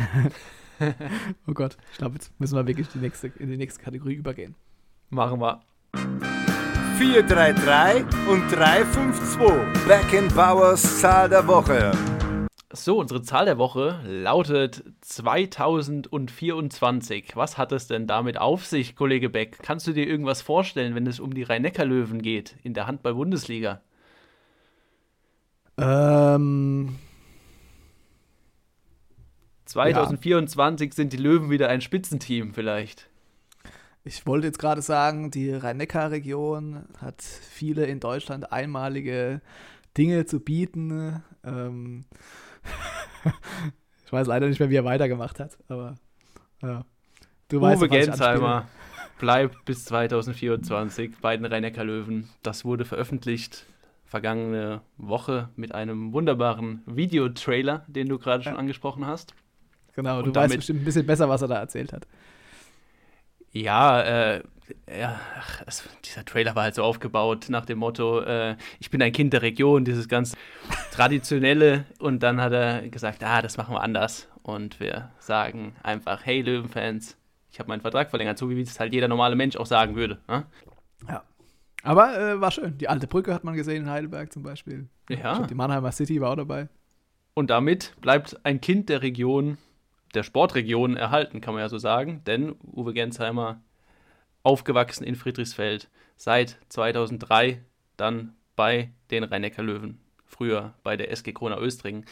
oh 1.47 1.53
Gott, 1.53 1.77
ich 1.91 1.97
glaube, 1.97 2.15
jetzt 2.15 2.31
müssen 2.39 2.55
wir 2.55 2.65
wirklich 2.65 2.87
die 2.87 2.99
nächste, 2.99 3.27
in 3.27 3.49
die 3.49 3.57
nächste 3.57 3.83
Kategorie 3.83 4.15
übergehen. 4.15 4.55
Machen 5.09 5.41
wir. 5.41 5.61
433 6.97 8.05
und 8.27 8.49
352. 8.51 9.87
Back 9.87 10.13
in 10.13 10.27
Bowers 10.29 11.01
Zahl 11.01 11.29
der 11.29 11.45
Woche. 11.45 11.91
So, 12.73 12.99
unsere 12.99 13.21
Zahl 13.21 13.45
der 13.45 13.57
Woche 13.57 13.99
lautet 14.05 14.83
2024. 15.01 17.35
Was 17.35 17.57
hat 17.57 17.73
es 17.73 17.87
denn 17.87 18.07
damit 18.07 18.37
auf 18.37 18.65
sich, 18.65 18.95
Kollege 18.95 19.29
Beck? 19.29 19.57
Kannst 19.61 19.87
du 19.87 19.91
dir 19.91 20.07
irgendwas 20.07 20.41
vorstellen, 20.41 20.95
wenn 20.95 21.05
es 21.05 21.19
um 21.19 21.33
die 21.33 21.43
Rhein-Neckar-Löwen 21.43 22.21
geht 22.21 22.55
in 22.63 22.73
der 22.73 22.87
Handball-Bundesliga? 22.87 23.81
Ähm. 25.77 26.95
2024 29.65 30.87
ja. 30.87 30.95
sind 30.95 31.11
die 31.11 31.17
Löwen 31.17 31.49
wieder 31.49 31.67
ein 31.67 31.81
Spitzenteam, 31.81 32.53
vielleicht. 32.53 33.09
Ich 34.05 34.25
wollte 34.25 34.47
jetzt 34.47 34.59
gerade 34.59 34.81
sagen, 34.81 35.29
die 35.29 35.51
Rhein-Neckar-Region 35.51 36.85
hat 36.99 37.21
viele 37.21 37.85
in 37.85 37.99
Deutschland 37.99 38.53
einmalige 38.53 39.41
Dinge 39.97 40.25
zu 40.25 40.39
bieten. 40.39 41.21
Ähm, 41.43 42.05
ich 44.05 44.13
weiß 44.13 44.27
leider 44.27 44.47
nicht 44.47 44.59
mehr, 44.59 44.69
wie 44.69 44.75
er 44.75 44.85
weitergemacht 44.85 45.39
hat, 45.39 45.57
aber 45.67 45.95
ja. 46.61 46.85
Du 47.49 47.57
Uwe 47.57 47.63
weißt, 47.63 47.89
Gensheimer 47.89 48.67
bleibt 49.19 49.65
bis 49.65 49.85
2024 49.85 51.17
bei 51.21 51.35
den 51.37 51.45
rhein 51.45 51.63
löwen 51.85 52.29
Das 52.43 52.65
wurde 52.65 52.85
veröffentlicht 52.85 53.65
vergangene 54.05 54.81
Woche 54.97 55.49
mit 55.55 55.73
einem 55.73 56.11
wunderbaren 56.11 56.81
Videotrailer, 56.85 57.85
den 57.87 58.09
du 58.09 58.19
gerade 58.19 58.43
schon 58.43 58.57
angesprochen 58.57 59.05
hast. 59.05 59.33
Genau, 59.95 60.19
Und 60.19 60.27
du 60.27 60.35
weißt 60.35 60.55
bestimmt 60.55 60.81
ein 60.81 60.85
bisschen 60.85 61.05
besser, 61.05 61.29
was 61.29 61.41
er 61.41 61.47
da 61.47 61.59
erzählt 61.59 61.93
hat. 61.93 62.07
Ja, 63.53 64.01
äh, 64.01 64.43
ja, 64.87 65.19
ach, 65.37 65.63
es, 65.65 65.87
dieser 66.05 66.25
Trailer 66.25 66.55
war 66.55 66.63
halt 66.63 66.75
so 66.75 66.83
aufgebaut 66.83 67.47
nach 67.49 67.65
dem 67.65 67.79
Motto, 67.79 68.21
äh, 68.21 68.55
ich 68.79 68.89
bin 68.89 69.01
ein 69.01 69.11
Kind 69.11 69.33
der 69.33 69.41
Region, 69.41 69.85
dieses 69.85 70.07
ganz 70.07 70.35
traditionelle. 70.91 71.85
Und 71.99 72.23
dann 72.23 72.41
hat 72.41 72.53
er 72.53 72.87
gesagt, 72.89 73.23
ah, 73.23 73.41
das 73.41 73.57
machen 73.57 73.73
wir 73.73 73.81
anders. 73.81 74.27
Und 74.43 74.79
wir 74.79 75.11
sagen 75.19 75.75
einfach, 75.83 76.25
hey 76.25 76.41
Löwenfans, 76.41 77.17
ich 77.51 77.59
habe 77.59 77.69
meinen 77.69 77.81
Vertrag 77.81 78.09
verlängert, 78.09 78.37
so 78.37 78.49
wie 78.49 78.61
es 78.61 78.79
halt 78.79 78.93
jeder 78.93 79.07
normale 79.07 79.35
Mensch 79.35 79.55
auch 79.55 79.65
sagen 79.65 79.95
würde. 79.95 80.19
Ne? 80.27 80.45
Ja. 81.07 81.23
Aber 81.83 82.17
äh, 82.17 82.39
war 82.39 82.51
schön. 82.51 82.77
Die 82.77 82.87
alte 82.87 83.07
Brücke 83.07 83.33
hat 83.33 83.43
man 83.43 83.55
gesehen 83.55 83.83
in 83.83 83.89
Heidelberg 83.89 84.31
zum 84.31 84.43
Beispiel. 84.43 84.87
Ja. 85.09 85.35
Glaub, 85.35 85.47
die 85.47 85.55
Mannheimer 85.55 85.91
City 85.91 86.21
war 86.21 86.31
auch 86.31 86.35
dabei. 86.35 86.69
Und 87.33 87.49
damit 87.49 87.95
bleibt 88.01 88.39
ein 88.43 88.61
Kind 88.61 88.89
der 88.89 89.01
Region, 89.01 89.57
der 90.13 90.23
Sportregion 90.23 90.97
erhalten, 90.97 91.41
kann 91.41 91.53
man 91.53 91.61
ja 91.61 91.69
so 91.69 91.77
sagen. 91.77 92.21
Denn 92.25 92.55
Uwe 92.61 92.93
Gensheimer, 92.93 93.61
aufgewachsen 94.43 95.03
in 95.03 95.15
Friedrichsfeld, 95.15 95.89
seit 96.17 96.57
2003 96.69 97.61
dann 97.97 98.33
bei 98.55 98.91
den 99.09 99.23
Rhein-Neckar-Löwen, 99.23 99.99
früher 100.25 100.73
bei 100.83 100.97
der 100.97 101.11
SG 101.11 101.33
Krona 101.33 101.57
Östringen. 101.57 102.05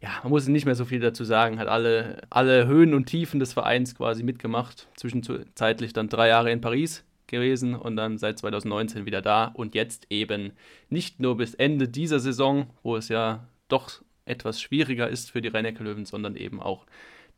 Ja, 0.00 0.20
man 0.22 0.30
muss 0.30 0.46
nicht 0.48 0.66
mehr 0.66 0.74
so 0.74 0.84
viel 0.84 1.00
dazu 1.00 1.24
sagen, 1.24 1.58
hat 1.58 1.68
alle, 1.68 2.22
alle 2.30 2.66
Höhen 2.66 2.94
und 2.94 3.06
Tiefen 3.06 3.40
des 3.40 3.52
Vereins 3.52 3.94
quasi 3.94 4.22
mitgemacht. 4.22 4.88
Zwischenzeitlich 4.96 5.92
dann 5.92 6.08
drei 6.08 6.28
Jahre 6.28 6.50
in 6.50 6.60
Paris 6.60 7.04
gewesen 7.26 7.74
und 7.74 7.96
dann 7.96 8.18
seit 8.18 8.38
2019 8.38 9.06
wieder 9.06 9.22
da 9.22 9.46
und 9.46 9.74
jetzt 9.74 10.06
eben 10.10 10.52
nicht 10.90 11.20
nur 11.20 11.36
bis 11.36 11.54
Ende 11.54 11.88
dieser 11.88 12.20
Saison, 12.20 12.70
wo 12.82 12.96
es 12.96 13.08
ja 13.08 13.48
doch 13.68 14.02
etwas 14.26 14.60
schwieriger 14.60 15.08
ist 15.08 15.30
für 15.30 15.40
die 15.40 15.48
rhein 15.48 15.74
löwen 15.76 16.04
sondern 16.04 16.36
eben 16.36 16.60
auch 16.60 16.86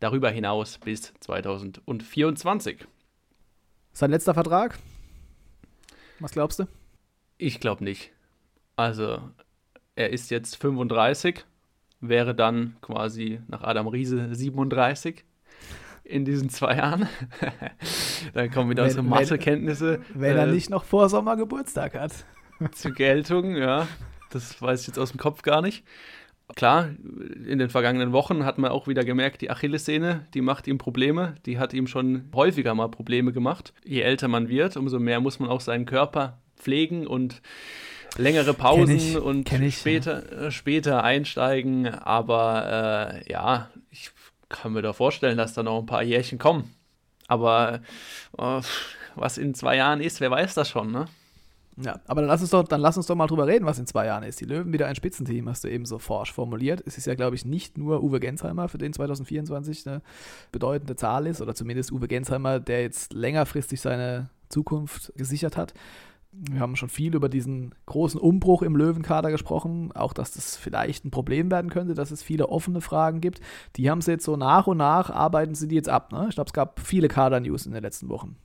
darüber 0.00 0.30
hinaus 0.30 0.78
bis 0.78 1.14
2024. 1.20 2.86
Sein 3.96 4.10
letzter 4.10 4.34
Vertrag? 4.34 4.78
Was 6.18 6.32
glaubst 6.32 6.58
du? 6.58 6.64
Ich 7.38 7.60
glaube 7.60 7.82
nicht. 7.82 8.12
Also, 8.76 9.22
er 9.94 10.10
ist 10.10 10.30
jetzt 10.30 10.56
35, 10.56 11.46
wäre 12.02 12.34
dann 12.34 12.76
quasi 12.82 13.40
nach 13.48 13.62
Adam 13.62 13.86
Riese 13.86 14.34
37 14.34 15.24
in 16.04 16.26
diesen 16.26 16.50
zwei 16.50 16.76
Jahren. 16.76 17.08
dann 18.34 18.50
kommen 18.50 18.68
wieder 18.68 18.84
unsere 18.84 19.02
Mathekenntnisse. 19.02 20.02
Wenn 20.12 20.36
er 20.36 20.46
äh, 20.46 20.52
nicht 20.52 20.68
noch 20.68 20.84
vor 20.84 21.08
Sommer 21.08 21.38
Geburtstag 21.38 21.94
hat. 21.94 22.12
zur 22.72 22.92
Geltung, 22.92 23.56
ja. 23.56 23.88
Das 24.28 24.60
weiß 24.60 24.82
ich 24.82 24.88
jetzt 24.88 24.98
aus 24.98 25.12
dem 25.12 25.18
Kopf 25.18 25.40
gar 25.40 25.62
nicht. 25.62 25.86
Klar, 26.54 26.90
in 27.46 27.58
den 27.58 27.70
vergangenen 27.70 28.12
Wochen 28.12 28.44
hat 28.44 28.56
man 28.58 28.70
auch 28.70 28.86
wieder 28.86 29.02
gemerkt, 29.02 29.42
die 29.42 29.50
Achillessehne, 29.50 30.26
die 30.32 30.40
macht 30.40 30.68
ihm 30.68 30.78
Probleme. 30.78 31.34
Die 31.44 31.58
hat 31.58 31.74
ihm 31.74 31.88
schon 31.88 32.30
häufiger 32.34 32.74
mal 32.74 32.88
Probleme 32.88 33.32
gemacht. 33.32 33.74
Je 33.84 34.02
älter 34.02 34.28
man 34.28 34.48
wird, 34.48 34.76
umso 34.76 35.00
mehr 35.00 35.20
muss 35.20 35.40
man 35.40 35.48
auch 35.48 35.60
seinen 35.60 35.86
Körper 35.86 36.38
pflegen 36.56 37.06
und 37.06 37.42
längere 38.16 38.54
Pausen 38.54 38.96
ich, 38.96 39.16
und 39.16 39.52
ich, 39.52 39.78
später, 39.78 40.22
ja. 40.30 40.46
Äh, 40.46 40.50
später 40.52 41.02
einsteigen. 41.02 41.88
Aber 41.88 43.22
äh, 43.26 43.30
ja, 43.32 43.70
ich 43.90 44.10
kann 44.48 44.72
mir 44.72 44.82
da 44.82 44.92
vorstellen, 44.92 45.36
dass 45.36 45.54
da 45.54 45.64
noch 45.64 45.80
ein 45.80 45.86
paar 45.86 46.04
Jährchen 46.04 46.38
kommen. 46.38 46.74
Aber 47.26 47.80
äh, 48.38 48.60
was 49.16 49.36
in 49.36 49.54
zwei 49.54 49.76
Jahren 49.76 50.00
ist, 50.00 50.20
wer 50.20 50.30
weiß 50.30 50.54
das 50.54 50.68
schon, 50.68 50.92
ne? 50.92 51.06
Ja, 51.78 52.00
aber 52.06 52.22
dann 52.22 52.28
lass, 52.28 52.40
uns 52.40 52.50
doch, 52.50 52.64
dann 52.64 52.80
lass 52.80 52.96
uns 52.96 53.06
doch 53.06 53.14
mal 53.14 53.26
drüber 53.26 53.46
reden, 53.46 53.66
was 53.66 53.78
in 53.78 53.86
zwei 53.86 54.06
Jahren 54.06 54.22
ist. 54.22 54.40
Die 54.40 54.46
Löwen 54.46 54.72
wieder 54.72 54.86
ein 54.86 54.94
Spitzenteam, 54.94 55.46
hast 55.48 55.62
du 55.62 55.68
eben 55.68 55.84
so 55.84 55.98
forsch 55.98 56.32
formuliert. 56.32 56.82
Es 56.86 56.96
ist 56.96 57.06
ja, 57.06 57.14
glaube 57.14 57.36
ich, 57.36 57.44
nicht 57.44 57.76
nur 57.76 58.02
Uwe 58.02 58.18
Gensheimer, 58.18 58.68
für 58.68 58.78
den 58.78 58.94
2024 58.94 59.86
eine 59.86 60.02
bedeutende 60.52 60.96
Zahl 60.96 61.26
ist, 61.26 61.42
oder 61.42 61.54
zumindest 61.54 61.92
Uwe 61.92 62.08
Gensheimer, 62.08 62.60
der 62.60 62.80
jetzt 62.80 63.12
längerfristig 63.12 63.80
seine 63.82 64.30
Zukunft 64.48 65.12
gesichert 65.16 65.58
hat. 65.58 65.74
Wir 66.32 66.60
haben 66.60 66.76
schon 66.76 66.88
viel 66.88 67.14
über 67.14 67.28
diesen 67.28 67.74
großen 67.86 68.20
Umbruch 68.20 68.62
im 68.62 68.76
Löwenkader 68.76 69.30
gesprochen, 69.30 69.92
auch 69.92 70.12
dass 70.12 70.32
das 70.32 70.56
vielleicht 70.56 71.04
ein 71.04 71.10
Problem 71.10 71.50
werden 71.50 71.70
könnte, 71.70 71.94
dass 71.94 72.10
es 72.10 72.22
viele 72.22 72.48
offene 72.48 72.80
Fragen 72.80 73.20
gibt. 73.20 73.40
Die 73.76 73.90
haben 73.90 74.00
sie 74.00 74.12
jetzt 74.12 74.24
so 74.24 74.36
nach 74.36 74.66
und 74.66 74.78
nach, 74.78 75.10
arbeiten 75.10 75.54
sie 75.54 75.68
die 75.68 75.76
jetzt 75.76 75.88
ab. 75.88 76.12
Ne? 76.12 76.26
Ich 76.28 76.34
glaube, 76.34 76.48
es 76.48 76.52
gab 76.52 76.80
viele 76.80 77.08
Kader-News 77.08 77.66
in 77.66 77.72
den 77.72 77.82
letzten 77.82 78.08
Wochen. 78.08 78.36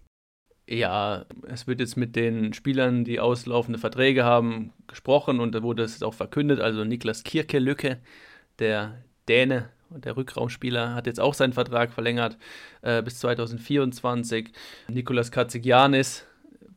Ja, 0.67 1.25
es 1.47 1.67
wird 1.67 1.79
jetzt 1.79 1.97
mit 1.97 2.15
den 2.15 2.53
Spielern, 2.53 3.03
die 3.03 3.19
auslaufende 3.19 3.79
Verträge 3.79 4.23
haben, 4.23 4.71
gesprochen 4.87 5.39
und 5.39 5.53
da 5.53 5.63
wurde 5.63 5.83
es 5.83 6.01
auch 6.03 6.13
verkündet. 6.13 6.59
Also 6.59 6.83
Niklas 6.83 7.23
Kirkelücke, 7.23 7.99
der 8.59 9.03
Däne 9.27 9.69
und 9.89 10.05
der 10.05 10.15
Rückraumspieler, 10.15 10.93
hat 10.93 11.07
jetzt 11.07 11.19
auch 11.19 11.33
seinen 11.33 11.53
Vertrag 11.53 11.91
verlängert 11.91 12.37
äh, 12.81 13.01
bis 13.01 13.19
2024. 13.19 14.51
Nikolas 14.87 15.31
Katzigianis 15.31 16.25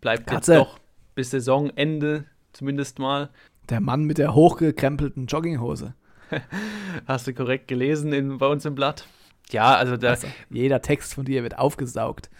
bleibt 0.00 0.26
Katze. 0.26 0.52
jetzt 0.54 0.58
noch 0.58 0.78
bis 1.14 1.30
Saisonende 1.30 2.24
zumindest 2.52 2.98
mal. 2.98 3.30
Der 3.68 3.80
Mann 3.80 4.04
mit 4.04 4.18
der 4.18 4.34
hochgekrempelten 4.34 5.26
Jogginghose. 5.26 5.94
Hast 7.06 7.26
du 7.26 7.34
korrekt 7.34 7.68
gelesen 7.68 8.12
in, 8.12 8.38
bei 8.38 8.46
uns 8.46 8.64
im 8.64 8.74
Blatt? 8.74 9.06
Ja, 9.50 9.74
also, 9.74 9.96
da, 9.96 10.10
also 10.10 10.26
jeder 10.50 10.82
Text 10.82 11.14
von 11.14 11.24
dir 11.24 11.42
wird 11.42 11.58
aufgesaugt. 11.58 12.30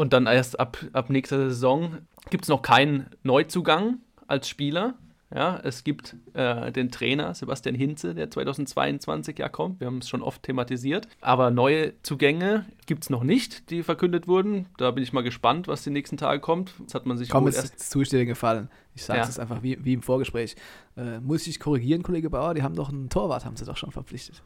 Und 0.00 0.14
dann 0.14 0.24
erst 0.26 0.58
ab, 0.58 0.78
ab 0.94 1.10
nächster 1.10 1.36
Saison 1.50 1.98
gibt 2.30 2.44
es 2.44 2.48
noch 2.48 2.62
keinen 2.62 3.10
Neuzugang 3.22 3.98
als 4.26 4.48
Spieler. 4.48 4.94
Ja, 5.30 5.60
es 5.62 5.84
gibt 5.84 6.16
äh, 6.32 6.72
den 6.72 6.90
Trainer 6.90 7.34
Sebastian 7.34 7.74
Hinze, 7.74 8.14
der 8.14 8.30
2022 8.30 9.38
ja 9.38 9.50
kommt. 9.50 9.78
Wir 9.78 9.88
haben 9.88 9.98
es 9.98 10.08
schon 10.08 10.22
oft 10.22 10.42
thematisiert. 10.42 11.06
Aber 11.20 11.50
neue 11.50 12.00
Zugänge 12.00 12.64
gibt 12.86 13.02
es 13.02 13.10
noch 13.10 13.24
nicht, 13.24 13.68
die 13.68 13.82
verkündet 13.82 14.26
wurden. 14.26 14.70
Da 14.78 14.90
bin 14.90 15.02
ich 15.04 15.12
mal 15.12 15.20
gespannt, 15.20 15.68
was 15.68 15.82
die 15.82 15.90
nächsten 15.90 16.16
Tage 16.16 16.40
kommt. 16.40 16.72
Das 16.82 16.94
hat 16.94 17.04
man 17.04 17.18
sich 17.18 17.28
Komm, 17.28 17.46
es 17.46 17.62
ist 17.62 17.90
zu 17.90 18.02
dir 18.02 18.24
gefallen. 18.24 18.70
Ich 18.94 19.04
sage 19.04 19.20
es 19.20 19.36
ja. 19.36 19.42
einfach 19.42 19.62
wie, 19.62 19.84
wie 19.84 19.92
im 19.92 20.02
Vorgespräch. 20.02 20.56
Äh, 20.96 21.20
muss 21.20 21.46
ich 21.46 21.60
korrigieren, 21.60 22.02
Kollege 22.02 22.30
Bauer? 22.30 22.54
Die 22.54 22.62
haben 22.62 22.74
doch 22.74 22.88
einen 22.88 23.10
Torwart, 23.10 23.44
haben 23.44 23.56
sie 23.56 23.66
doch 23.66 23.76
schon 23.76 23.92
verpflichtet. 23.92 24.42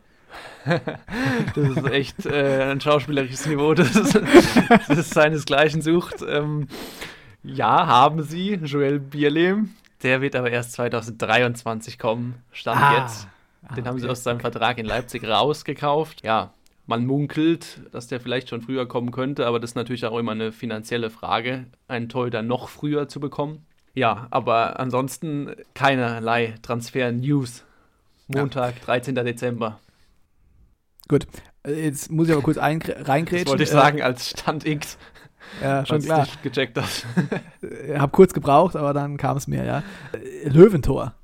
das 0.64 1.56
ist 1.56 1.90
echt 1.90 2.26
äh, 2.26 2.70
ein 2.70 2.80
schauspielerisches 2.80 3.46
Niveau, 3.46 3.74
das, 3.74 3.92
das 4.88 5.10
seinesgleichen 5.10 5.82
sucht. 5.82 6.24
Ähm, 6.26 6.68
ja, 7.42 7.86
haben 7.86 8.22
sie, 8.22 8.54
Joel 8.54 8.98
Bierlehm. 8.98 9.70
Der 10.02 10.20
wird 10.20 10.36
aber 10.36 10.50
erst 10.50 10.72
2023 10.72 11.98
kommen, 11.98 12.42
stand 12.52 12.80
ah. 12.80 13.02
jetzt. 13.02 13.28
Den 13.76 13.86
ah, 13.86 13.90
haben 13.90 13.98
sie 13.98 14.08
aus 14.08 14.22
seinem 14.22 14.40
Vertrag 14.40 14.78
in 14.78 14.86
Leipzig 14.86 15.24
rausgekauft. 15.26 16.24
Ja, 16.24 16.52
man 16.86 17.06
munkelt, 17.06 17.80
dass 17.92 18.08
der 18.08 18.20
vielleicht 18.20 18.50
schon 18.50 18.60
früher 18.60 18.86
kommen 18.86 19.10
könnte, 19.10 19.46
aber 19.46 19.58
das 19.58 19.70
ist 19.70 19.76
natürlich 19.76 20.04
auch 20.04 20.18
immer 20.18 20.32
eine 20.32 20.52
finanzielle 20.52 21.08
Frage, 21.08 21.64
einen 21.88 22.10
Torhüter 22.10 22.42
noch 22.42 22.68
früher 22.68 23.08
zu 23.08 23.20
bekommen. 23.20 23.64
Ja, 23.94 24.26
aber 24.30 24.78
ansonsten 24.80 25.54
keinerlei 25.72 26.54
Transfer-News. 26.62 27.64
Montag, 28.26 28.76
ja. 28.80 28.84
13. 28.84 29.14
Dezember. 29.14 29.80
Gut, 31.08 31.26
jetzt 31.66 32.10
muss 32.10 32.28
ich 32.28 32.32
aber 32.32 32.42
kurz 32.42 32.58
reingrätschen. 32.58 33.44
Das 33.44 33.46
wollte 33.46 33.62
ich 33.62 33.70
sagen 33.70 34.02
als 34.02 34.30
Stand 34.30 34.66
X. 34.66 34.98
Ja, 35.62 35.84
schon 35.84 36.00
klar. 36.00 36.26
Ich 36.26 36.42
gecheckt 36.42 36.78
hast. 36.78 37.06
hab 37.96 38.12
kurz 38.12 38.32
gebraucht, 38.32 38.76
aber 38.76 38.92
dann 38.92 39.16
kam 39.16 39.36
es 39.36 39.46
mir, 39.46 39.64
ja. 39.64 39.82
Löwentor. 40.44 41.14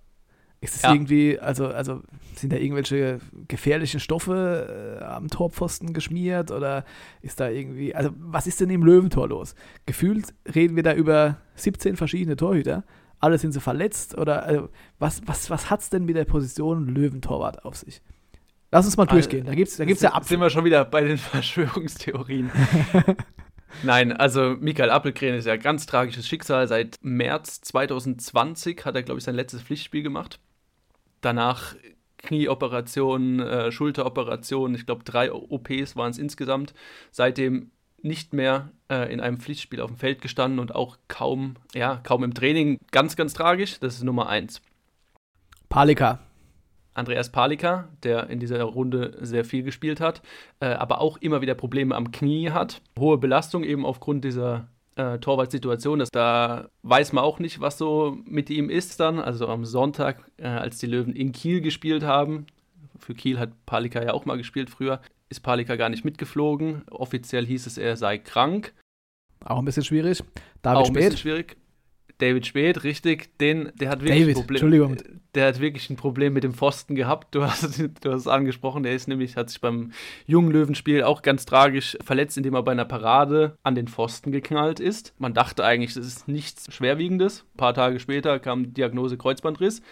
Ist 0.63 0.77
es 0.77 0.83
ja. 0.83 0.93
irgendwie, 0.93 1.39
also, 1.39 1.69
also 1.69 2.03
sind 2.35 2.53
da 2.53 2.57
irgendwelche 2.59 3.19
gefährlichen 3.49 3.99
Stoffe 3.99 4.99
äh, 5.01 5.05
am 5.05 5.29
Torpfosten 5.29 5.95
geschmiert 5.95 6.51
oder 6.51 6.85
ist 7.23 7.41
da 7.41 7.49
irgendwie, 7.49 7.95
also 7.95 8.11
was 8.19 8.47
ist 8.47 8.61
denn 8.61 8.69
im 8.69 8.85
Löwentor 8.85 9.29
los? 9.29 9.55
Gefühlt 9.87 10.35
reden 10.55 10.77
wir 10.77 10.83
da 10.83 10.93
über 10.93 11.39
17 11.55 11.97
verschiedene 11.97 12.37
Torhüter. 12.37 12.85
Alle 13.21 13.39
sind 13.39 13.53
sie 13.53 13.61
verletzt 13.61 14.19
oder 14.19 14.43
also, 14.43 14.69
was, 14.99 15.23
was, 15.25 15.49
was 15.49 15.71
hat 15.71 15.81
es 15.81 15.89
denn 15.89 16.05
mit 16.05 16.17
der 16.17 16.27
Position 16.27 16.89
Löwentorwart 16.89 17.65
auf 17.65 17.77
sich? 17.77 18.03
Lass 18.73 18.87
uns 18.87 18.97
mal 18.97 19.07
durchgehen. 19.07 19.47
Da 19.47 19.55
gibt 19.55 19.69
es 19.69 19.77
da 19.77 19.85
gibt's 19.85 20.03
ja 20.03 20.13
ab. 20.13 20.25
Sind 20.25 20.41
wir 20.41 20.51
schon 20.51 20.65
wieder 20.65 20.85
bei 20.85 21.03
den 21.03 21.19
Verschwörungstheorien. 21.19 22.51
Nein, 23.83 24.13
also 24.13 24.57
Michael 24.61 24.91
Appelgren 24.91 25.35
ist 25.35 25.47
ja 25.47 25.55
ein 25.55 25.61
ganz 25.61 25.87
tragisches 25.87 26.27
Schicksal. 26.29 26.69
Seit 26.69 26.97
März 27.03 27.61
2020 27.63 28.85
hat 28.85 28.95
er, 28.95 29.03
glaube 29.03 29.19
ich, 29.19 29.25
sein 29.25 29.35
letztes 29.35 29.63
Pflichtspiel 29.63 30.03
gemacht. 30.03 30.39
Danach 31.21 31.75
Knieoperation, 32.19 33.41
äh, 33.41 33.73
Schulteroperation, 33.73 34.75
ich 34.75 34.87
glaube 34.87 35.05
drei 35.05 35.33
OPs 35.33 35.97
waren 35.97 36.11
es 36.11 36.19
insgesamt. 36.19 36.75
Seitdem 37.11 37.71
nicht 38.03 38.33
mehr 38.33 38.71
äh, 38.91 39.13
in 39.13 39.21
einem 39.21 39.39
Pflichtspiel 39.39 39.81
auf 39.81 39.91
dem 39.91 39.97
Feld 39.97 40.21
gestanden 40.21 40.59
und 40.59 40.75
auch 40.75 40.99
kaum, 41.09 41.55
ja, 41.75 42.01
kaum 42.03 42.25
im 42.25 42.35
Training. 42.35 42.79
Ganz, 42.93 43.17
ganz 43.17 43.35
tragisch. 43.35 43.79
Das 43.81 43.95
ist 43.95 44.05
Nummer 44.05 44.29
eins. 44.29 44.63
Palika. 45.69 46.21
Andreas 47.01 47.31
Palika, 47.31 47.89
der 48.03 48.31
in 48.31 48.39
dieser 48.39 48.63
Runde 48.63 49.17
sehr 49.21 49.45
viel 49.45 49.63
gespielt 49.63 50.01
hat, 50.01 50.23
äh, 50.61 50.67
aber 50.67 51.01
auch 51.01 51.17
immer 51.19 51.41
wieder 51.41 51.55
Probleme 51.55 51.95
am 51.97 52.13
Knie 52.13 52.51
hat. 52.51 52.81
Hohe 52.99 53.19
Belastung 53.19 53.65
eben 53.65 53.85
aufgrund 53.85 54.25
dieser 54.25 54.69
äh, 54.97 55.19
Torwartsituation. 55.19 56.05
da 56.13 56.69
weiß 56.83 57.13
man 57.13 57.25
auch 57.25 57.39
nicht, 57.39 57.61
was 57.61 57.79
so 57.79 58.19
mit 58.25 58.51
ihm 58.51 58.71
ist 58.71 59.01
dann. 59.01 59.19
Also 59.19 59.49
am 59.49 59.65
Sonntag, 59.65 60.25
äh, 60.37 60.47
als 60.47 60.79
die 60.79 60.87
Löwen 60.87 61.15
in 61.15 61.33
Kiel 61.33 61.61
gespielt 61.61 62.05
haben, 62.05 62.47
für 62.99 63.15
Kiel 63.15 63.39
hat 63.39 63.51
Palika 63.67 64.03
ja 64.03 64.13
auch 64.13 64.27
mal 64.27 64.37
gespielt 64.37 64.71
früher, 64.71 65.01
ist 65.29 65.41
Palika 65.41 65.77
gar 65.77 65.89
nicht 65.89 66.05
mitgeflogen. 66.05 66.83
Offiziell 66.91 67.47
hieß 67.47 67.67
es, 67.67 67.79
er 67.79 67.97
sei 67.97 68.19
krank. 68.19 68.73
Auch 69.45 69.59
ein 69.59 69.65
bisschen 69.65 69.85
schwierig. 69.85 70.23
David 70.63 70.79
auch 70.79 70.87
ein 70.89 70.93
bisschen 70.93 71.13
Spät. 71.13 71.21
schwierig. 71.21 71.57
David 72.21 72.47
Spät, 72.47 72.85
richtig, 72.85 73.37
den, 73.39 73.73
der 73.75 73.91
hat 73.91 74.01
wirklich 74.01 74.21
David, 74.21 74.37
ein 74.37 74.41
Problem. 74.41 74.57
Entschuldigung. 74.57 74.97
Der 75.35 75.47
hat 75.47 75.61
wirklich 75.61 75.91
ein 75.91 75.97
Problem 75.97 76.33
mit 76.33 76.45
dem 76.45 76.55
Pfosten 76.55 76.95
gehabt. 76.95 77.35
Du 77.35 77.45
hast, 77.45 77.79
du 77.79 78.13
hast 78.13 78.21
es 78.21 78.27
angesprochen, 78.27 78.83
der 78.83 78.95
ist 78.95 79.09
nämlich, 79.09 79.37
hat 79.37 79.51
sich 79.51 79.61
beim 79.61 79.93
jungen 80.27 80.51
Löwenspiel 80.51 81.03
auch 81.03 81.23
ganz 81.23 81.47
tragisch 81.47 81.97
verletzt, 82.03 82.37
indem 82.37 82.55
er 82.55 82.63
bei 82.63 82.73
einer 82.73 82.85
Parade 82.85 83.57
an 83.63 83.75
den 83.75 83.89
Pfosten 83.89 84.33
geknallt 84.33 84.81
ist. 84.81 85.15
Man 85.19 85.35
dachte 85.35 85.65
eigentlich, 85.65 85.95
das 85.95 86.07
ist 86.07 86.29
nichts 86.29 86.73
Schwerwiegendes. 86.75 87.45
Ein 87.55 87.57
paar 87.57 87.75
Tage 87.75 88.01
später 88.01 88.39
kam 88.39 88.65
die 88.65 88.73
Diagnose 88.73 89.17
Kreuzbandriss. 89.17 89.83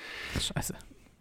Scheiße. 0.40 0.74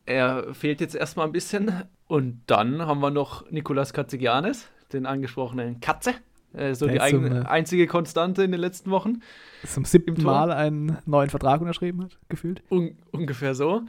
Er 0.06 0.54
fehlt 0.54 0.82
jetzt 0.82 0.96
erstmal 0.96 1.28
ein 1.28 1.34
bisschen. 1.34 1.84
Und 2.08 2.42
dann 2.48 2.86
haben 2.86 3.02
wir 3.02 3.12
noch 3.12 3.50
Nicolas 3.52 3.94
Katzigianis, 3.94 4.68
den 4.94 5.06
angesprochenen 5.06 5.82
Katze. 5.82 6.14
Äh, 6.54 6.74
so 6.76 6.86
Der 6.86 6.96
die 6.96 7.02
eine- 7.02 7.50
einzige 7.50 7.88
Konstante 7.88 8.44
in 8.44 8.52
den 8.52 8.62
letzten 8.62 8.90
Wochen. 8.92 9.22
Zum 9.66 9.86
siebten. 9.86 10.22
Mal 10.24 10.52
einen 10.52 10.98
neuen 11.06 11.30
Vertrag 11.30 11.62
unterschrieben 11.62 12.04
hat, 12.04 12.18
gefühlt. 12.30 12.62
Un 12.72 12.98
ungefähr 13.12 13.54
so. 13.56 13.82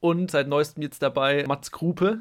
Und 0.00 0.30
seit 0.30 0.48
neuestem 0.48 0.82
jetzt 0.82 1.02
dabei 1.02 1.44
Mats 1.46 1.70
Krupe, 1.72 2.20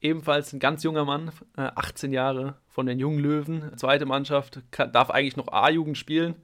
ebenfalls 0.00 0.52
ein 0.52 0.58
ganz 0.58 0.82
junger 0.82 1.04
Mann, 1.04 1.30
äh, 1.56 1.62
18 1.74 2.12
Jahre 2.12 2.56
von 2.66 2.86
den 2.86 2.98
jungen 2.98 3.18
Löwen, 3.20 3.70
zweite 3.76 4.04
Mannschaft, 4.06 4.60
kann, 4.72 4.90
darf 4.92 5.10
eigentlich 5.10 5.36
noch 5.36 5.48
A-Jugend 5.52 5.96
spielen. 5.96 6.34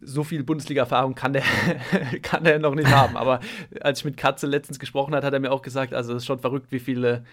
So 0.00 0.22
viel 0.24 0.42
Bundesliga-Erfahrung 0.44 1.14
kann 1.14 1.32
der, 1.32 1.42
kann 2.22 2.44
der 2.44 2.58
noch 2.58 2.74
nicht 2.74 2.88
haben. 2.94 3.16
Aber 3.16 3.40
als 3.80 4.00
ich 4.00 4.04
mit 4.04 4.16
Katze 4.16 4.46
letztens 4.46 4.78
gesprochen 4.78 5.14
hat, 5.14 5.24
hat 5.24 5.32
er 5.32 5.40
mir 5.40 5.50
auch 5.52 5.62
gesagt, 5.62 5.94
also 5.94 6.12
es 6.12 6.22
ist 6.22 6.26
schon 6.26 6.38
verrückt, 6.40 6.70
wie 6.70 6.78
viele 6.80 7.24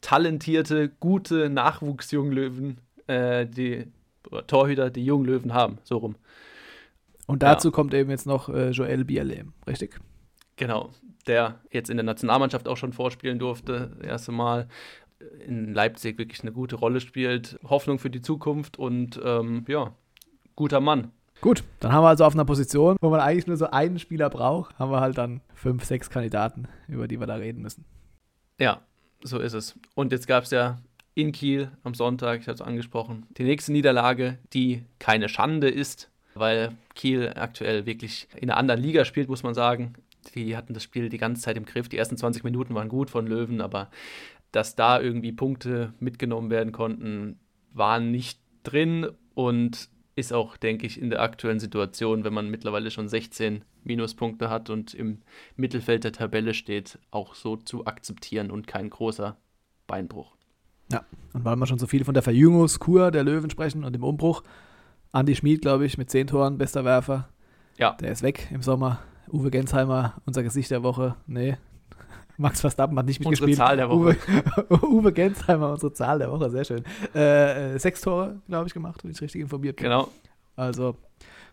talentierte, 0.00 0.90
gute 1.00 1.48
Nachwuchsjunglöwen 1.48 2.78
äh, 3.06 3.46
die 3.46 3.86
Torhüter 4.46 4.90
die 4.90 5.04
jungen 5.04 5.26
Löwen 5.26 5.54
haben. 5.54 5.78
So 5.84 5.98
rum. 5.98 6.16
Und 7.26 7.42
dazu 7.42 7.70
kommt 7.72 7.92
eben 7.92 8.10
jetzt 8.10 8.26
noch 8.26 8.48
äh, 8.48 8.70
Joel 8.70 9.04
Bierlehm, 9.04 9.52
richtig? 9.66 9.98
Genau, 10.56 10.90
der 11.26 11.60
jetzt 11.70 11.90
in 11.90 11.96
der 11.96 12.04
Nationalmannschaft 12.04 12.68
auch 12.68 12.76
schon 12.76 12.92
vorspielen 12.92 13.38
durfte, 13.38 13.92
das 13.98 14.06
erste 14.06 14.32
Mal 14.32 14.68
in 15.44 15.74
Leipzig 15.74 16.18
wirklich 16.18 16.42
eine 16.42 16.52
gute 16.52 16.76
Rolle 16.76 17.00
spielt, 17.00 17.58
Hoffnung 17.64 17.98
für 17.98 18.10
die 18.10 18.22
Zukunft 18.22 18.78
und 18.78 19.20
ähm, 19.24 19.64
ja, 19.66 19.92
guter 20.54 20.80
Mann. 20.80 21.10
Gut, 21.40 21.64
dann 21.80 21.92
haben 21.92 22.04
wir 22.04 22.08
also 22.08 22.24
auf 22.24 22.34
einer 22.34 22.44
Position, 22.44 22.96
wo 23.00 23.10
man 23.10 23.20
eigentlich 23.20 23.46
nur 23.46 23.56
so 23.56 23.66
einen 23.70 23.98
Spieler 23.98 24.30
braucht, 24.30 24.78
haben 24.78 24.90
wir 24.90 25.00
halt 25.00 25.18
dann 25.18 25.42
fünf, 25.54 25.84
sechs 25.84 26.08
Kandidaten, 26.08 26.68
über 26.88 27.08
die 27.08 27.20
wir 27.20 27.26
da 27.26 27.34
reden 27.34 27.60
müssen. 27.62 27.84
Ja, 28.58 28.80
so 29.22 29.38
ist 29.38 29.52
es. 29.52 29.78
Und 29.94 30.12
jetzt 30.12 30.26
gab 30.26 30.44
es 30.44 30.50
ja 30.50 30.78
in 31.16 31.32
Kiel 31.32 31.72
am 31.82 31.94
Sonntag, 31.94 32.40
ich 32.40 32.46
habe 32.46 32.54
es 32.54 32.60
angesprochen, 32.60 33.26
die 33.38 33.44
nächste 33.44 33.72
Niederlage, 33.72 34.38
die 34.52 34.84
keine 34.98 35.28
Schande 35.30 35.68
ist, 35.68 36.10
weil 36.34 36.76
Kiel 36.94 37.32
aktuell 37.34 37.86
wirklich 37.86 38.28
in 38.36 38.50
einer 38.50 38.58
anderen 38.58 38.82
Liga 38.82 39.04
spielt, 39.06 39.28
muss 39.28 39.42
man 39.42 39.54
sagen. 39.54 39.94
Die 40.34 40.56
hatten 40.56 40.74
das 40.74 40.82
Spiel 40.82 41.08
die 41.08 41.16
ganze 41.16 41.40
Zeit 41.40 41.56
im 41.56 41.64
Griff. 41.64 41.88
Die 41.88 41.96
ersten 41.96 42.18
20 42.18 42.44
Minuten 42.44 42.74
waren 42.74 42.90
gut 42.90 43.08
von 43.08 43.26
Löwen, 43.26 43.62
aber 43.62 43.90
dass 44.52 44.76
da 44.76 45.00
irgendwie 45.00 45.32
Punkte 45.32 45.94
mitgenommen 46.00 46.50
werden 46.50 46.72
konnten, 46.72 47.40
waren 47.72 48.10
nicht 48.10 48.38
drin 48.62 49.08
und 49.34 49.88
ist 50.16 50.34
auch, 50.34 50.58
denke 50.58 50.86
ich, 50.86 51.00
in 51.00 51.08
der 51.08 51.22
aktuellen 51.22 51.60
Situation, 51.60 52.24
wenn 52.24 52.34
man 52.34 52.50
mittlerweile 52.50 52.90
schon 52.90 53.08
16 53.08 53.64
Minuspunkte 53.84 54.50
hat 54.50 54.68
und 54.68 54.92
im 54.92 55.22
Mittelfeld 55.56 56.04
der 56.04 56.12
Tabelle 56.12 56.52
steht, 56.52 56.98
auch 57.10 57.34
so 57.34 57.56
zu 57.56 57.86
akzeptieren 57.86 58.50
und 58.50 58.66
kein 58.66 58.90
großer 58.90 59.38
Beinbruch. 59.86 60.35
Ja, 60.92 61.04
und 61.32 61.44
weil 61.44 61.56
wir 61.56 61.66
schon 61.66 61.78
so 61.78 61.86
viel 61.86 62.04
von 62.04 62.14
der 62.14 62.22
Verjüngungskur 62.22 63.10
der 63.10 63.24
Löwen 63.24 63.50
sprechen 63.50 63.84
und 63.84 63.92
dem 63.92 64.04
Umbruch, 64.04 64.42
Andi 65.12 65.34
Schmid, 65.34 65.62
glaube 65.62 65.84
ich, 65.86 65.98
mit 65.98 66.10
zehn 66.10 66.26
Toren, 66.26 66.58
bester 66.58 66.84
Werfer, 66.84 67.28
Ja, 67.78 67.92
der 68.00 68.12
ist 68.12 68.22
weg 68.22 68.48
im 68.52 68.62
Sommer. 68.62 69.00
Uwe 69.32 69.50
Gensheimer, 69.50 70.14
unser 70.24 70.42
Gesicht 70.44 70.70
der 70.70 70.82
Woche, 70.82 71.16
nee. 71.26 71.56
Max 72.36 72.60
Verstappen 72.60 72.96
hat 72.98 73.06
nicht 73.06 73.18
Unsere 73.24 73.46
mitgespielt. 73.46 73.56
Zahl 73.56 73.76
der 73.76 73.88
Woche. 73.88 74.16
Uwe, 74.70 74.86
Uwe 74.86 75.12
Gensheimer, 75.12 75.72
unsere 75.72 75.92
Zahl 75.92 76.18
der 76.18 76.30
Woche, 76.30 76.50
sehr 76.50 76.64
schön. 76.64 76.84
Äh, 77.14 77.74
äh, 77.74 77.78
sechs 77.78 78.00
Tore, 78.02 78.40
glaube 78.46 78.68
ich, 78.68 78.74
gemacht, 78.74 79.02
wenn 79.02 79.10
ich 79.10 79.20
richtig 79.20 79.40
informiert 79.40 79.76
bin. 79.76 79.84
genau. 79.84 80.08
Also, 80.54 80.96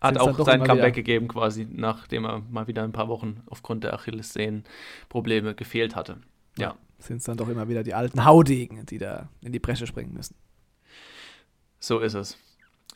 Hat 0.00 0.16
auch 0.18 0.38
sein 0.44 0.60
Comeback 0.62 0.76
wieder. 0.76 0.90
gegeben, 0.92 1.28
quasi, 1.28 1.66
nachdem 1.70 2.24
er 2.24 2.42
mal 2.50 2.66
wieder 2.68 2.82
ein 2.84 2.92
paar 2.92 3.08
Wochen 3.08 3.42
aufgrund 3.46 3.84
der 3.84 3.94
Achillessehnenprobleme 3.94 5.54
gefehlt 5.54 5.96
hatte. 5.96 6.18
Ja. 6.58 6.74
Sind 6.98 7.18
es 7.18 7.24
dann 7.24 7.36
doch 7.36 7.48
immer 7.48 7.68
wieder 7.68 7.82
die 7.82 7.94
alten 7.94 8.24
Haudegen, 8.24 8.86
die 8.86 8.98
da 8.98 9.28
in 9.40 9.52
die 9.52 9.58
Bresche 9.58 9.86
springen 9.86 10.12
müssen. 10.14 10.34
So 11.78 12.00
ist 12.00 12.14
es. 12.14 12.38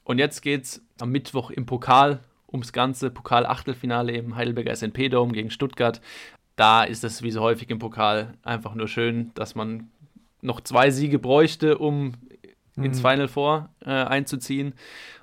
Und 0.04 0.18
jetzt 0.18 0.40
geht's 0.40 0.80
am 0.98 1.11
Mittwoch 1.11 1.50
im 1.50 1.66
Pokal 1.66 2.20
ums 2.50 2.72
ganze 2.72 3.11
Pokal-Achtelfinale 3.11 4.12
im 4.12 4.34
Heidelberger 4.37 4.74
SNP-Dome 4.74 5.32
gegen 5.32 5.50
Stuttgart. 5.50 6.00
Da 6.56 6.84
ist 6.84 7.04
es 7.04 7.22
wie 7.22 7.30
so 7.30 7.42
häufig 7.42 7.68
im 7.70 7.78
Pokal 7.78 8.34
einfach 8.42 8.74
nur 8.74 8.88
schön, 8.88 9.32
dass 9.34 9.54
man 9.54 9.90
noch 10.40 10.61
zwei 10.62 10.90
Siege 10.90 11.18
bräuchte, 11.18 11.78
um 11.78 12.14
ins 12.76 12.98
Mhm. 12.98 13.08
Final 13.08 13.28
Four 13.28 13.68
äh, 13.80 13.90
einzuziehen. 13.90 14.74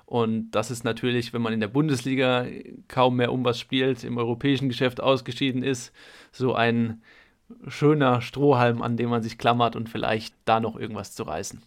Und 0.04 0.52
das 0.52 0.70
ist 0.70 0.84
natürlich, 0.84 1.32
wenn 1.32 1.42
man 1.42 1.52
in 1.52 1.58
der 1.60 1.68
Bundesliga 1.68 2.46
kaum 2.86 3.16
mehr 3.16 3.32
um 3.32 3.44
was 3.44 3.58
spielt, 3.58 4.04
im 4.04 4.18
europäischen 4.18 4.68
Geschäft 4.68 5.00
ausgeschieden 5.00 5.64
ist, 5.64 5.92
so 6.30 6.54
ein 6.54 7.02
schöner 7.68 8.20
Strohhalm, 8.20 8.82
an 8.82 8.96
dem 8.96 9.10
man 9.10 9.22
sich 9.22 9.38
klammert 9.38 9.76
und 9.76 9.88
vielleicht 9.88 10.34
da 10.44 10.60
noch 10.60 10.76
irgendwas 10.76 11.14
zu 11.14 11.22
reißen. 11.22 11.62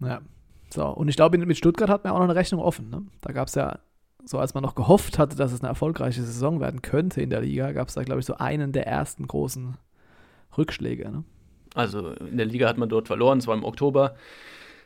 Ja. 0.00 0.20
So, 0.70 0.86
und 0.86 1.08
ich 1.08 1.16
glaube, 1.16 1.38
mit 1.38 1.56
Stuttgart 1.56 1.88
hat 1.88 2.04
man 2.04 2.12
auch 2.12 2.18
noch 2.18 2.24
eine 2.24 2.34
Rechnung 2.34 2.60
offen. 2.60 2.90
Ne? 2.90 3.06
Da 3.22 3.32
gab 3.32 3.48
es 3.48 3.54
ja, 3.54 3.78
so 4.24 4.38
als 4.38 4.52
man 4.52 4.62
noch 4.62 4.74
gehofft 4.74 5.18
hatte, 5.18 5.36
dass 5.36 5.52
es 5.52 5.60
eine 5.60 5.68
erfolgreiche 5.68 6.22
Saison 6.22 6.60
werden 6.60 6.82
könnte 6.82 7.22
in 7.22 7.30
der 7.30 7.40
Liga, 7.40 7.72
gab 7.72 7.88
es 7.88 7.94
da, 7.94 8.02
glaube 8.02 8.20
ich, 8.20 8.26
so 8.26 8.36
einen 8.36 8.72
der 8.72 8.86
ersten 8.86 9.26
großen 9.26 9.78
Rückschläge. 10.56 11.10
Ne? 11.10 11.24
Also 11.74 12.10
in 12.12 12.36
der 12.36 12.46
Liga 12.46 12.68
hat 12.68 12.76
man 12.76 12.88
dort 12.88 13.06
verloren, 13.06 13.38
es 13.38 13.46
war 13.46 13.54
im 13.54 13.64
Oktober. 13.64 14.14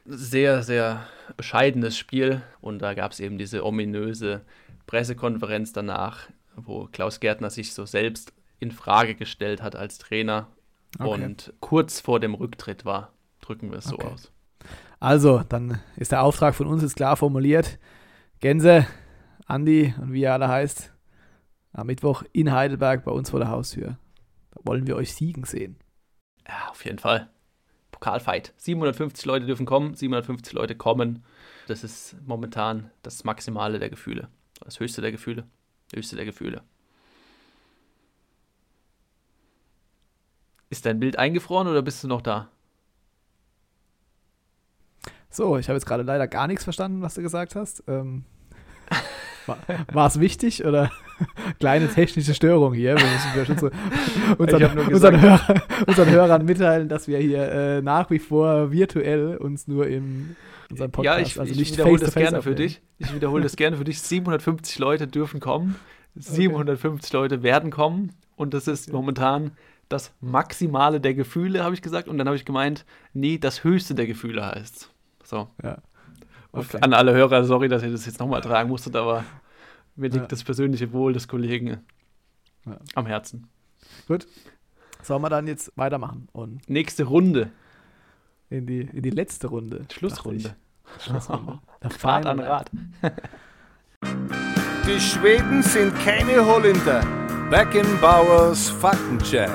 Sehr, 0.05 0.63
sehr 0.63 1.05
bescheidenes 1.37 1.97
Spiel 1.97 2.43
und 2.61 2.81
da 2.81 2.95
gab 2.95 3.13
es 3.13 3.21
eben 3.21 3.39
diese 3.39 3.65
ominöse 3.65 4.43
Pressekonferenz 4.87 5.73
danach, 5.73 6.29
wo 6.57 6.89
Klaus 6.91 7.21
Gärtner 7.21 7.51
sich 7.51 7.73
so 7.73 7.87
selbst 7.87 8.33
in 8.63 8.71
Frage 8.71 9.15
gestellt 9.15 9.61
hat 9.63 9.75
als 9.77 9.99
Trainer 9.99 10.47
Okay. 10.99 11.25
und 11.25 11.53
kurz 11.61 12.01
vor 12.01 12.21
dem 12.21 12.35
Rücktritt 12.35 12.85
war. 12.85 13.13
Drücken 13.41 13.71
wir 13.71 13.79
es 13.79 13.87
so 13.87 13.95
Okay. 13.97 14.07
aus. 14.09 14.31
Also, 15.01 15.43
dann 15.49 15.81
ist 15.97 16.13
der 16.13 16.23
Auftrag 16.23 16.55
von 16.55 16.67
uns 16.69 16.83
jetzt 16.83 16.97
klar 16.97 17.17
formuliert. 17.17 17.79
Gänse, 18.41 18.87
Andi 19.47 19.95
und 20.01 20.13
wie 20.13 20.21
ihr 20.21 20.33
alle 20.33 20.49
heißt, 20.49 20.93
am 21.73 21.87
Mittwoch 21.89 22.23
in 22.33 22.53
Heidelberg 22.53 23.05
bei 23.05 23.11
uns 23.11 23.31
vor 23.31 23.41
der 23.41 23.49
Haustür. 23.49 23.99
Da 24.53 24.61
wollen 24.65 24.87
wir 24.87 24.95
euch 24.97 25.15
siegen 25.15 25.45
sehen. 25.45 25.77
Ja, 26.47 26.69
auf 26.71 26.85
jeden 26.85 26.99
Fall. 26.99 27.29
Pokalfight. 27.91 28.53
750 28.59 29.25
Leute 29.25 29.47
dürfen 29.47 29.67
kommen, 29.67 29.95
750 29.95 30.53
Leute 30.53 30.77
kommen. 30.77 31.25
Das 31.67 31.83
ist 31.83 32.17
momentan 32.27 32.91
das 33.03 33.25
Maximale 33.25 33.79
der 33.79 33.91
Gefühle. 33.91 34.29
Das 34.61 34.79
höchste 34.79 35.01
der 35.01 35.11
Gefühle. 35.13 35.47
Höchste 35.95 36.17
der 36.17 36.25
Gefühle. 36.27 36.63
Ist 40.73 40.87
dein 40.87 41.01
Bild 41.01 41.19
eingefroren 41.19 41.69
oder 41.69 41.83
bist 41.83 42.03
du 42.03 42.09
noch 42.09 42.23
da? 42.23 42.49
So, 45.29 45.59
ich 45.59 45.69
habe 45.69 45.77
jetzt 45.77 45.85
gerade 45.85 46.03
leider 46.03 46.27
gar 46.27 46.47
nichts 46.47 46.65
verstanden, 46.65 47.03
was 47.03 47.13
du 47.13 47.21
gesagt 47.21 47.55
hast. 47.57 47.85
Ähm, 47.87 48.25
war, 49.93 50.07
es 50.07 50.19
wichtig 50.19 50.65
oder 50.65 50.91
kleine 51.59 51.89
technische 51.89 52.33
Störung 52.33 52.73
hier? 52.73 52.97
Wir 52.97 53.05
müssen 53.05 53.35
wir 53.35 53.45
schon 53.45 53.59
so 53.59 53.71
unseren, 54.39 54.79
unseren, 54.79 55.21
Hörer, 55.21 55.63
unseren 55.87 56.09
Hörern 56.09 56.47
mitteilen, 56.47 56.89
dass 56.89 57.07
wir 57.07 57.19
hier 57.19 57.53
äh, 57.53 57.83
nach 57.83 58.09
wie 58.09 58.19
vor 58.19 58.73
virtuell 58.73 59.37
uns 59.37 59.69
nur 59.69 59.89
im 59.89 60.37
unserem 60.71 60.91
Podcast, 60.91 61.19
ja, 61.19 61.23
ich, 61.23 61.39
also 61.39 61.53
ich 61.53 61.73
wiederhole 61.73 62.01
das 62.01 62.15
gerne 62.15 62.31
für 62.31 62.39
aufnehmen. 62.39 62.57
dich. 62.57 62.81
Ich 62.97 63.15
wiederhole 63.15 63.43
das 63.43 63.57
gerne 63.57 63.77
für 63.77 63.85
dich. 63.85 64.01
750 64.01 64.79
Leute 64.79 65.07
dürfen 65.07 65.39
kommen. 65.39 65.77
750 66.15 67.13
Leute 67.13 67.43
werden 67.43 67.71
kommen. 67.71 68.15
Und 68.37 68.55
das 68.55 68.69
ist 68.69 68.91
momentan 68.91 69.53
das 69.93 70.13
Maximale 70.21 71.01
der 71.01 71.15
Gefühle, 71.15 71.63
habe 71.65 71.75
ich 71.75 71.83
gesagt. 71.83 72.09
Und 72.09 72.19
dann 72.19 72.27
habe 72.27 72.37
ich 72.37 72.45
gemeint, 72.45 72.85
nee, 73.13 73.39
das 73.39 73.63
Höchste 73.65 73.95
der 73.95 74.07
Gefühle 74.07 74.45
heißt 74.47 74.91
So. 75.25 75.49
Ja. 75.63 75.79
Okay. 76.53 76.79
An 76.83 76.93
alle 76.93 77.13
Hörer, 77.15 77.45
sorry, 77.45 77.69
dass 77.69 77.83
ihr 77.83 77.91
das 77.91 78.05
jetzt 78.07 78.21
nochmal 78.21 78.41
tragen 78.43 78.69
musstet, 78.69 78.95
aber 78.97 79.25
mir 79.97 80.09
liegt 80.09 80.17
Ja. 80.23 80.27
das 80.27 80.45
persönliche 80.45 80.93
Wohl 80.93 81.13
des 81.15 81.27
Kollegen 81.29 81.81
Ja. 82.67 82.77
am 82.95 83.07
Herzen. 83.07 83.47
Sollen 85.03 85.23
wir 85.23 85.31
dann 85.31 85.47
jetzt 85.47 85.73
weitermachen 85.77 86.29
und 86.33 86.69
Nächste 86.69 87.05
Runde. 87.05 87.51
in 88.51 88.67
die, 88.67 88.81
in 88.83 89.03
die 89.03 89.11
letzte 89.11 89.47
Runde. 89.49 89.87
Schlussrunde. 89.93 90.55
Schlussrunde. 91.01 91.59
Der 91.83 91.91
Fahrt 91.91 92.27
an. 92.27 92.39
Rad. 92.41 92.71
Die 94.87 95.01
Schweden 95.01 95.63
sind 95.63 95.95
keine 96.05 96.45
Holländer. 96.45 97.22
Beckenbauers 97.53 98.71
Faktencheck. 98.71 99.51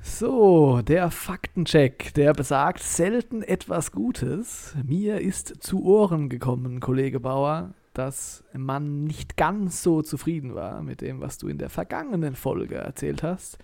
So, 0.00 0.80
der 0.80 1.10
Faktencheck, 1.10 2.14
der 2.14 2.32
besagt 2.34 2.78
selten 2.84 3.42
etwas 3.42 3.90
Gutes. 3.90 4.76
Mir 4.86 5.20
ist 5.20 5.60
zu 5.60 5.82
Ohren 5.82 6.28
gekommen, 6.28 6.78
Kollege 6.78 7.18
Bauer, 7.18 7.74
dass 7.94 8.44
man 8.52 9.02
nicht 9.02 9.36
ganz 9.36 9.82
so 9.82 10.02
zufrieden 10.02 10.54
war 10.54 10.80
mit 10.84 11.00
dem, 11.00 11.20
was 11.20 11.38
du 11.38 11.48
in 11.48 11.58
der 11.58 11.68
vergangenen 11.68 12.36
Folge 12.36 12.76
erzählt 12.76 13.24
hast, 13.24 13.58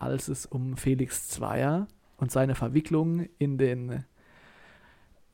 als 0.00 0.26
es 0.26 0.44
um 0.44 0.76
Felix 0.76 1.28
Zweier 1.28 1.86
und 2.16 2.32
seine 2.32 2.56
Verwicklung 2.56 3.28
in 3.38 3.58
den 3.58 4.04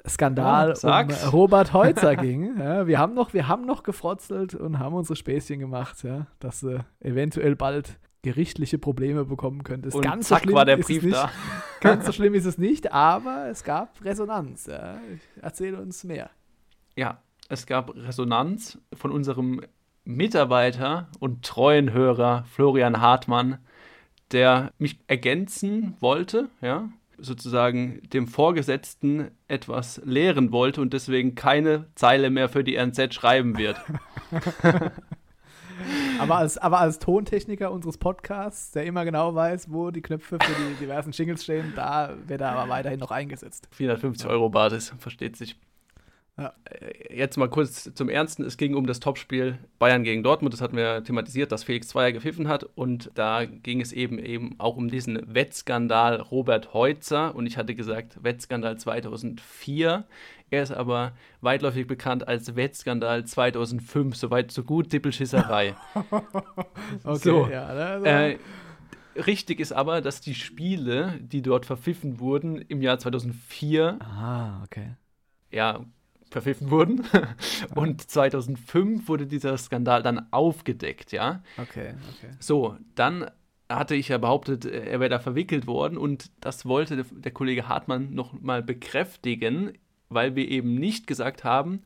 Skandal 0.09 0.75
Ja, 0.83 1.01
um. 1.03 1.31
Robert 1.31 1.73
Heutzer 1.73 2.17
ging. 2.17 2.59
Ja, 2.59 2.87
wir, 2.87 2.99
haben 2.99 3.15
noch, 3.15 3.33
wir 3.33 3.49
haben 3.49 3.65
noch 3.67 3.83
gefrotzelt 3.83 4.55
und 4.55 4.79
haben 4.79 4.95
unsere 4.95 5.17
Späßchen 5.17 5.61
gemacht, 5.61 6.03
ja, 6.03 6.27
dass 6.41 6.61
du 6.61 6.85
eventuell 7.01 7.57
bald 7.57 7.99
gerichtliche 8.23 8.79
Probleme 8.79 9.25
bekommen 9.25 9.65
könntest. 9.65 9.97
Und 9.97 10.03
ganz 10.03 10.29
so 10.29 10.35
zack 10.35 10.45
schlimm 10.45 10.55
war 10.55 10.65
der 10.65 10.77
Brief 10.77 11.03
nicht. 11.03 11.17
da. 11.17 11.31
Ganz 11.81 12.07
so 12.07 12.13
schlimm 12.13 12.35
ist 12.35 12.45
es 12.45 12.59
nicht, 12.59 12.93
aber 12.93 13.49
es 13.49 13.65
gab 13.65 14.05
Resonanz. 14.05 14.67
Ja. 14.67 15.01
Erzähl 15.41 15.75
uns 15.75 16.05
mehr. 16.05 16.31
Ja, 16.97 17.19
es 17.49 17.67
gab 17.67 17.97
Resonanz 17.97 18.79
von 18.95 19.11
unserem 19.11 19.63
Mitarbeiter 20.05 21.09
und 21.19 21.45
treuen 21.45 21.93
Hörer 21.93 22.45
Florian 22.45 23.01
Hartmann, 23.01 23.59
der 24.31 24.73
mich 24.79 25.01
ergänzen 25.09 25.97
wollte, 25.99 26.49
ja, 26.61 26.89
sozusagen 27.23 28.03
dem 28.13 28.27
Vorgesetzten 28.27 29.31
etwas 29.49 30.01
lehren 30.05 30.53
wollte 30.53 30.81
und 30.81 30.93
deswegen 30.93 31.35
keine 31.35 31.87
Zeile 31.95 32.31
mehr 32.31 32.49
für 32.49 32.65
die 32.65 32.77
NZ 32.77 33.15
schreiben 33.15 33.57
wird. 33.57 33.81
Aber 36.19 36.37
als, 36.37 36.59
aber 36.59 36.81
als 36.81 36.99
Tontechniker 36.99 37.73
unseres 37.73 37.99
Podcasts, 37.99 38.71
der 38.71 38.85
immer 38.85 39.05
genau 39.05 39.35
weiß, 39.35 39.73
wo 39.73 39.91
die 39.91 40.03
Knöpfe 40.03 40.39
für 40.41 40.55
die 40.55 40.75
diversen 40.75 41.11
Jingles 41.11 41.43
stehen, 41.43 41.73
da 41.75 42.15
wird 42.27 42.41
er 42.41 42.53
aber 42.53 42.71
weiterhin 42.71 43.01
noch 43.01 43.11
eingesetzt. 43.11 43.69
450 43.73 44.29
Euro 44.29 44.49
Basis, 44.49 44.95
versteht 44.99 45.37
sich. 45.37 45.57
Ja. 46.39 46.55
Äh, 46.65 47.17
Jetzt 47.17 47.37
mal 47.37 47.49
kurz 47.49 47.93
zum 47.95 48.09
Ernsten. 48.09 48.43
Es 48.43 48.57
ging 48.57 48.75
um 48.75 48.87
das 48.87 48.99
Topspiel 49.01 49.59
Bayern 49.79 50.03
gegen 50.03 50.23
Dortmund. 50.23 50.55
Das 50.55 50.63
hatten 50.63 50.77
wir 50.77 51.05
thematisiert, 51.05 51.53
dass 51.53 51.65
Felix 51.65 51.89
Zweier 51.89 52.13
gepfiffen 52.13 52.49
hat. 52.49 52.65
Und 52.75 53.11
da 53.15 53.45
ging 53.45 53.81
es 53.81 53.93
eben, 53.93 54.19
eben 54.19 54.55
auch 54.59 54.77
um 54.77 54.89
diesen 54.89 55.35
Wettskandal 55.35 56.17
Robert 56.21 56.73
Heutzer. 56.73 57.35
Und 57.35 57.47
ich 57.47 57.59
hatte 57.59 57.75
gesagt, 57.75 58.23
Wettskandal 58.25 58.79
2004. 58.79 60.05
Er 60.51 60.63
ist 60.63 60.73
aber 60.73 61.13
weitläufig 61.41 61.87
bekannt 61.87 62.27
als 62.27 62.57
Wettskandal 62.57 63.25
2005. 63.25 64.17
Soweit 64.17 64.51
so 64.51 64.65
gut, 64.65 64.93
Dippelschisserei. 64.93 65.75
Okay, 67.05 67.19
So, 67.19 67.49
ja. 67.49 67.67
Also, 67.67 68.07
Äh, 68.07 68.39
richtig 69.17 69.61
ist 69.61 69.73
aber, 69.73 70.01
dass 70.01 70.21
die 70.21 70.35
Spiele, 70.35 71.19
die 71.21 71.43
dort 71.43 71.67
verpfiffen 71.67 72.21
wurden, 72.21 72.57
im 72.57 72.81
Jahr 72.83 72.99
2004 72.99 73.99
ah, 74.01 74.63
okay. 74.65 74.95
ja, 75.51 75.85
verpfiffen 76.33 76.71
wurden. 76.71 77.03
Und 77.75 78.11
2005 78.11 79.09
wurde 79.09 79.27
dieser 79.27 79.57
Skandal 79.57 80.03
dann 80.03 80.27
aufgedeckt, 80.33 81.13
ja. 81.13 81.43
Okay, 81.59 81.95
okay. 82.17 82.31
So, 82.41 82.77
dann 82.95 83.31
hatte 83.69 83.95
ich 83.95 84.09
ja 84.09 84.19
behauptet, 84.19 84.65
äh, 84.65 84.85
er 84.91 85.01
wäre 85.01 85.11
da 85.11 85.19
verwickelt 85.19 85.67
worden 85.67 85.97
und 85.97 86.31
das 86.41 86.67
wollte 86.67 87.05
der, 87.11 87.33
Kollege 87.33 87.69
Hartmann 87.69 88.13
noch 88.15 88.33
mal 88.41 88.63
bekräftigen, 88.63 89.73
weil 90.09 90.37
wir 90.37 90.49
eben 90.49 90.75
nicht 90.75 91.07
gesagt 91.07 91.45
haben, 91.45 91.83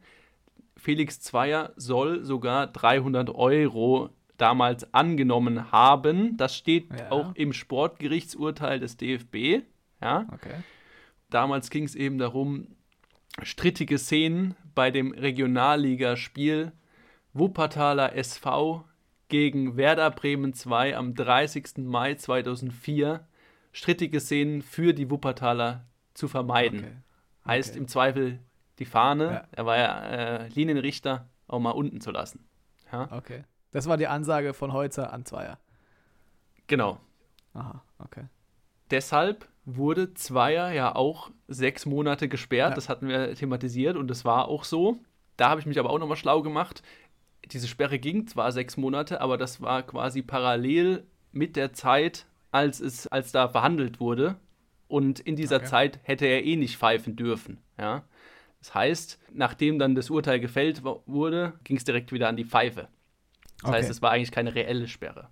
Felix 0.77 1.21
Zweier 1.21 1.73
soll 1.77 2.25
sogar 2.25 2.67
300 2.67 3.31
Euro 3.31 4.11
damals 4.37 4.93
angenommen 4.93 5.73
haben. 5.73 6.37
Das 6.37 6.57
steht 6.57 6.89
Ja. 6.91 7.11
auch 7.11 7.35
im 7.35 7.53
Sportgerichtsurteil 7.53 8.79
des 8.81 8.97
DFB, 8.97 9.63
ja. 10.03 10.27
Okay. 10.33 10.55
Damals 11.31 11.71
ging 11.71 11.85
es 11.85 11.95
eben 11.95 12.19
darum, 12.19 12.69
strittige 13.43 13.99
Szenen 13.99 14.55
bei 14.75 14.91
dem 14.91 15.13
Regionalligaspiel 15.13 16.73
Wuppertaler 17.33 18.15
SV 18.17 18.85
gegen 19.29 19.77
Werder 19.77 20.11
Bremen 20.11 20.55
2 20.55 20.97
am 20.97 21.15
30. 21.15 21.79
Mai 21.79 22.15
2004. 22.15 23.27
Strittige 23.73 24.21
Szenen 24.21 24.63
für 24.63 24.95
die 24.95 25.11
Wuppertaler 25.11 25.85
zu 26.15 26.29
vermeiden. 26.29 26.79
Okay. 26.81 26.97
Heißt 27.47 27.71
okay. 27.73 27.79
im 27.79 27.89
Zweifel 27.89 28.39
die 28.79 28.85
Fahne, 28.87 29.25
Ja. 29.25 29.49
er 29.53 29.67
war 29.67 29.77
ja 29.77 30.03
äh, 30.07 30.49
Linienrichter, 30.49 31.29
auch 31.47 31.61
mal 31.61 31.71
unten 31.71 32.01
zu 32.01 32.11
lassen. 32.11 32.47
Ja, 32.93 33.09
Okay. 33.13 33.45
Das 33.73 33.87
war 33.89 33.99
die 33.99 34.07
Ansage 34.07 34.55
von 34.55 34.73
Heutzer 34.73 35.13
an 35.13 35.27
Zweier. 35.27 35.59
genau. 36.67 36.99
Aha, 37.53 37.83
okay. 37.99 38.25
Deshalb 38.91 39.49
wurde 39.65 40.15
Zweier 40.15 40.73
ja 40.73 40.95
auch 40.95 41.31
sechs 41.49 41.87
Monate 41.87 42.29
gesperrt. 42.29 42.71
Ja. 42.71 42.75
Das 42.75 42.89
hatten 42.89 43.09
wir 43.09 43.35
thematisiert 43.35 43.97
und 43.97 44.09
das 44.09 44.25
war 44.25 44.49
auch 44.49 44.65
so. 44.65 44.99
Da 45.37 45.49
habe 45.51 45.61
ich 45.61 45.67
mich 45.67 45.79
aber 45.79 45.91
auch 45.91 45.99
nochmal 45.99 46.17
schlau 46.17 46.43
gemacht. 46.43 46.83
Diese 47.51 47.69
Sperre 47.69 47.99
ging 47.99 48.27
zwar 48.27 48.53
sechs 48.53 48.77
Monate, 48.77 49.21
aber 49.21 49.37
das 49.39 49.61
war 49.61 49.83
quasi 49.83 50.23
parallel 50.23 51.05
mit 51.33 51.57
der 51.57 51.73
Zeit, 51.73 52.27
als 52.51 52.81
es, 52.81 53.07
als 53.09 53.33
da 53.33 53.49
verhandelt 53.49 54.01
wurde. 54.01 54.37
Und 54.89 55.21
in 55.21 55.37
dieser 55.37 55.57
Okay. 55.57 55.67
Zeit 55.67 56.01
hätte 56.05 56.27
er 56.27 56.45
eh 56.45 56.57
nicht 56.57 56.77
pfeifen 56.77 57.17
dürfen. 57.17 57.59
Ja? 57.79 58.05
Das 58.61 58.75
heißt, 58.75 59.19
nachdem 59.33 59.79
dann 59.79 59.95
das 59.95 60.11
Urteil 60.11 60.41
gefällt 60.41 60.83
wurde, 60.85 61.55
ging 61.65 61.77
es 61.77 61.85
direkt 61.85 62.13
wieder 62.13 62.29
an 62.29 62.37
die 62.37 62.45
Pfeife. 62.45 62.89
Das 63.59 63.65
Okay. 63.65 63.77
heißt, 63.79 63.91
es 63.91 64.03
war 64.03 64.13
eigentlich 64.13 64.33
keine 64.33 64.55
reelle 64.55 64.89
Sperre. 64.89 65.29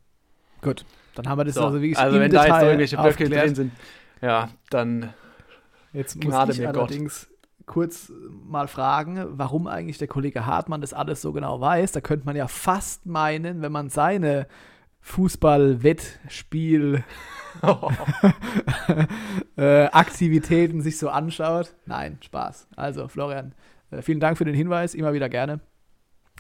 Gut. 0.65 0.85
Dann 1.15 1.29
haben 1.29 1.39
wir 1.39 1.45
das 1.45 1.55
So, 1.55 1.65
also 1.65 1.81
wirklich 1.81 1.99
also 1.99 2.17
im 2.17 2.23
wenn 2.23 2.33
da 2.33 2.39
jetzt 2.39 2.47
Detail 2.47 2.67
irgendwelche 2.67 2.99
aufgeklärt. 2.99 3.47
drin 3.47 3.55
sind, 3.55 3.73
ja, 4.21 4.49
dann 4.71 5.15
Jetzt 5.95 6.17
muss 6.17 6.27
Gnade 6.27 6.53
ich 6.53 6.59
mir 6.59 6.67
Gott. 6.67 6.77
allerdings 6.77 7.31
kurz 7.67 8.13
mal 8.29 8.67
fragen, 8.67 9.25
warum 9.39 9.69
eigentlich 9.69 9.97
der 9.97 10.09
Kollege 10.09 10.45
Hartmann 10.45 10.81
das 10.81 10.93
alles 10.93 11.23
so 11.23 11.33
genau 11.33 11.61
weiß. 11.61 11.93
Da 11.93 12.01
könnte 12.01 12.27
man 12.27 12.35
ja 12.37 12.49
fast 12.49 13.07
meinen, 13.07 13.63
wenn 13.63 13.71
man 13.71 13.89
seine 13.89 14.49
Fußball-Wettspiel 15.01 17.05
äh, 19.57 19.85
Aktivitäten 19.87 20.83
sich 20.83 20.99
so 20.99 21.09
anschaut. 21.09 21.75
Nein, 21.87 22.19
Spaß. 22.23 22.67
Also, 22.75 23.07
Florian, 23.07 23.55
äh, 23.93 24.03
vielen 24.03 24.21
Dank 24.21 24.37
für 24.37 24.45
den 24.45 24.57
Hinweis, 24.57 24.95
immer 24.95 25.13
wieder 25.13 25.29
gerne. 25.29 25.61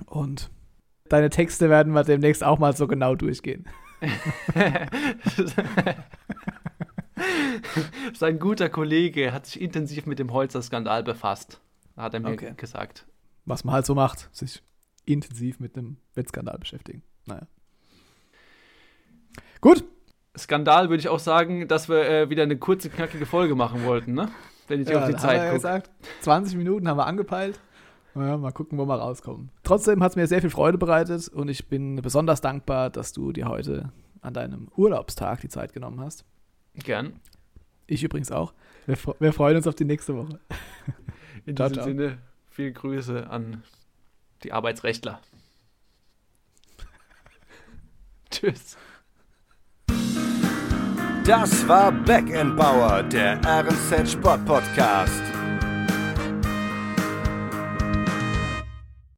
Und 0.06 0.50
deine 1.08 1.30
Texte 1.30 1.70
werden 1.70 1.92
wir 1.92 2.02
demnächst 2.02 2.42
auch 2.42 2.58
mal 2.58 2.76
so 2.76 2.88
genau 2.88 3.14
durchgehen. 3.14 3.66
Sein 8.14 8.38
guter 8.38 8.68
Kollege 8.68 9.32
hat 9.32 9.46
sich 9.46 9.60
intensiv 9.60 10.06
mit 10.06 10.18
dem 10.18 10.32
Holzer-Skandal 10.32 11.02
befasst, 11.02 11.60
hat 11.96 12.14
er 12.14 12.20
mir 12.20 12.30
Okay. 12.32 12.54
gesagt. 12.56 13.06
Was 13.44 13.64
man 13.64 13.74
halt 13.74 13.86
so 13.86 13.94
macht, 13.94 14.28
sich 14.34 14.62
intensiv 15.04 15.60
mit 15.60 15.76
einem 15.76 15.98
Wettskandal 16.14 16.58
beschäftigen. 16.58 17.02
Naja. 17.26 17.46
Gut, 19.60 19.84
Skandal 20.36 20.88
würde 20.88 21.00
ich 21.00 21.08
auch 21.08 21.18
sagen, 21.20 21.68
dass 21.68 21.88
wir 21.88 22.08
äh, 22.08 22.30
wieder 22.30 22.42
eine 22.42 22.56
kurze, 22.56 22.90
knackige 22.90 23.26
Folge 23.26 23.54
machen 23.54 23.84
wollten, 23.84 24.14
ne? 24.14 24.30
Wenn 24.66 24.80
ich 24.80 24.88
Ja, 24.88 25.00
auf 25.00 25.06
die 25.10 25.16
Zeit 25.16 25.42
gucke. 25.42 25.54
gesagt, 25.54 25.90
20 26.22 26.56
Minuten 26.56 26.88
haben 26.88 26.96
wir 26.96 27.06
angepeilt. 27.06 27.60
Ja, 28.14 28.36
mal 28.36 28.52
gucken, 28.52 28.78
wo 28.78 28.86
wir 28.86 28.94
rauskommen. 28.94 29.50
Trotzdem 29.64 30.02
hat 30.02 30.12
es 30.12 30.16
mir 30.16 30.26
sehr 30.26 30.40
viel 30.40 30.50
Freude 30.50 30.78
bereitet 30.78 31.28
und 31.28 31.48
ich 31.48 31.68
bin 31.68 31.96
besonders 31.96 32.40
dankbar, 32.40 32.90
dass 32.90 33.12
du 33.12 33.32
dir 33.32 33.48
heute 33.48 33.92
an 34.20 34.34
deinem 34.34 34.68
Urlaubstag 34.76 35.40
die 35.40 35.48
Zeit 35.48 35.72
genommen 35.72 36.00
hast. 36.00 36.24
Gern. 36.74 37.20
Ich 37.86 38.02
übrigens 38.02 38.30
auch. 38.30 38.54
Wir, 38.86 38.96
wir 39.18 39.32
freuen 39.32 39.56
uns 39.56 39.66
auf 39.66 39.74
die 39.74 39.84
nächste 39.84 40.16
Woche. 40.16 40.38
In 41.46 41.56
Ciao, 41.56 41.68
diesem 41.68 41.82
ciao. 41.82 41.86
Sinne, 41.86 42.18
viele 42.48 42.72
Grüße 42.72 43.28
an 43.28 43.62
die 44.42 44.52
Arbeitsrechtler. 44.52 45.20
Tschüss. 48.30 48.76
Das 51.24 51.66
war 51.66 51.90
Back 51.90 52.26
Bauer, 52.56 53.02
der 53.04 53.40
RNZ 53.44 54.12
Sport 54.12 54.44
Podcast. 54.44 55.33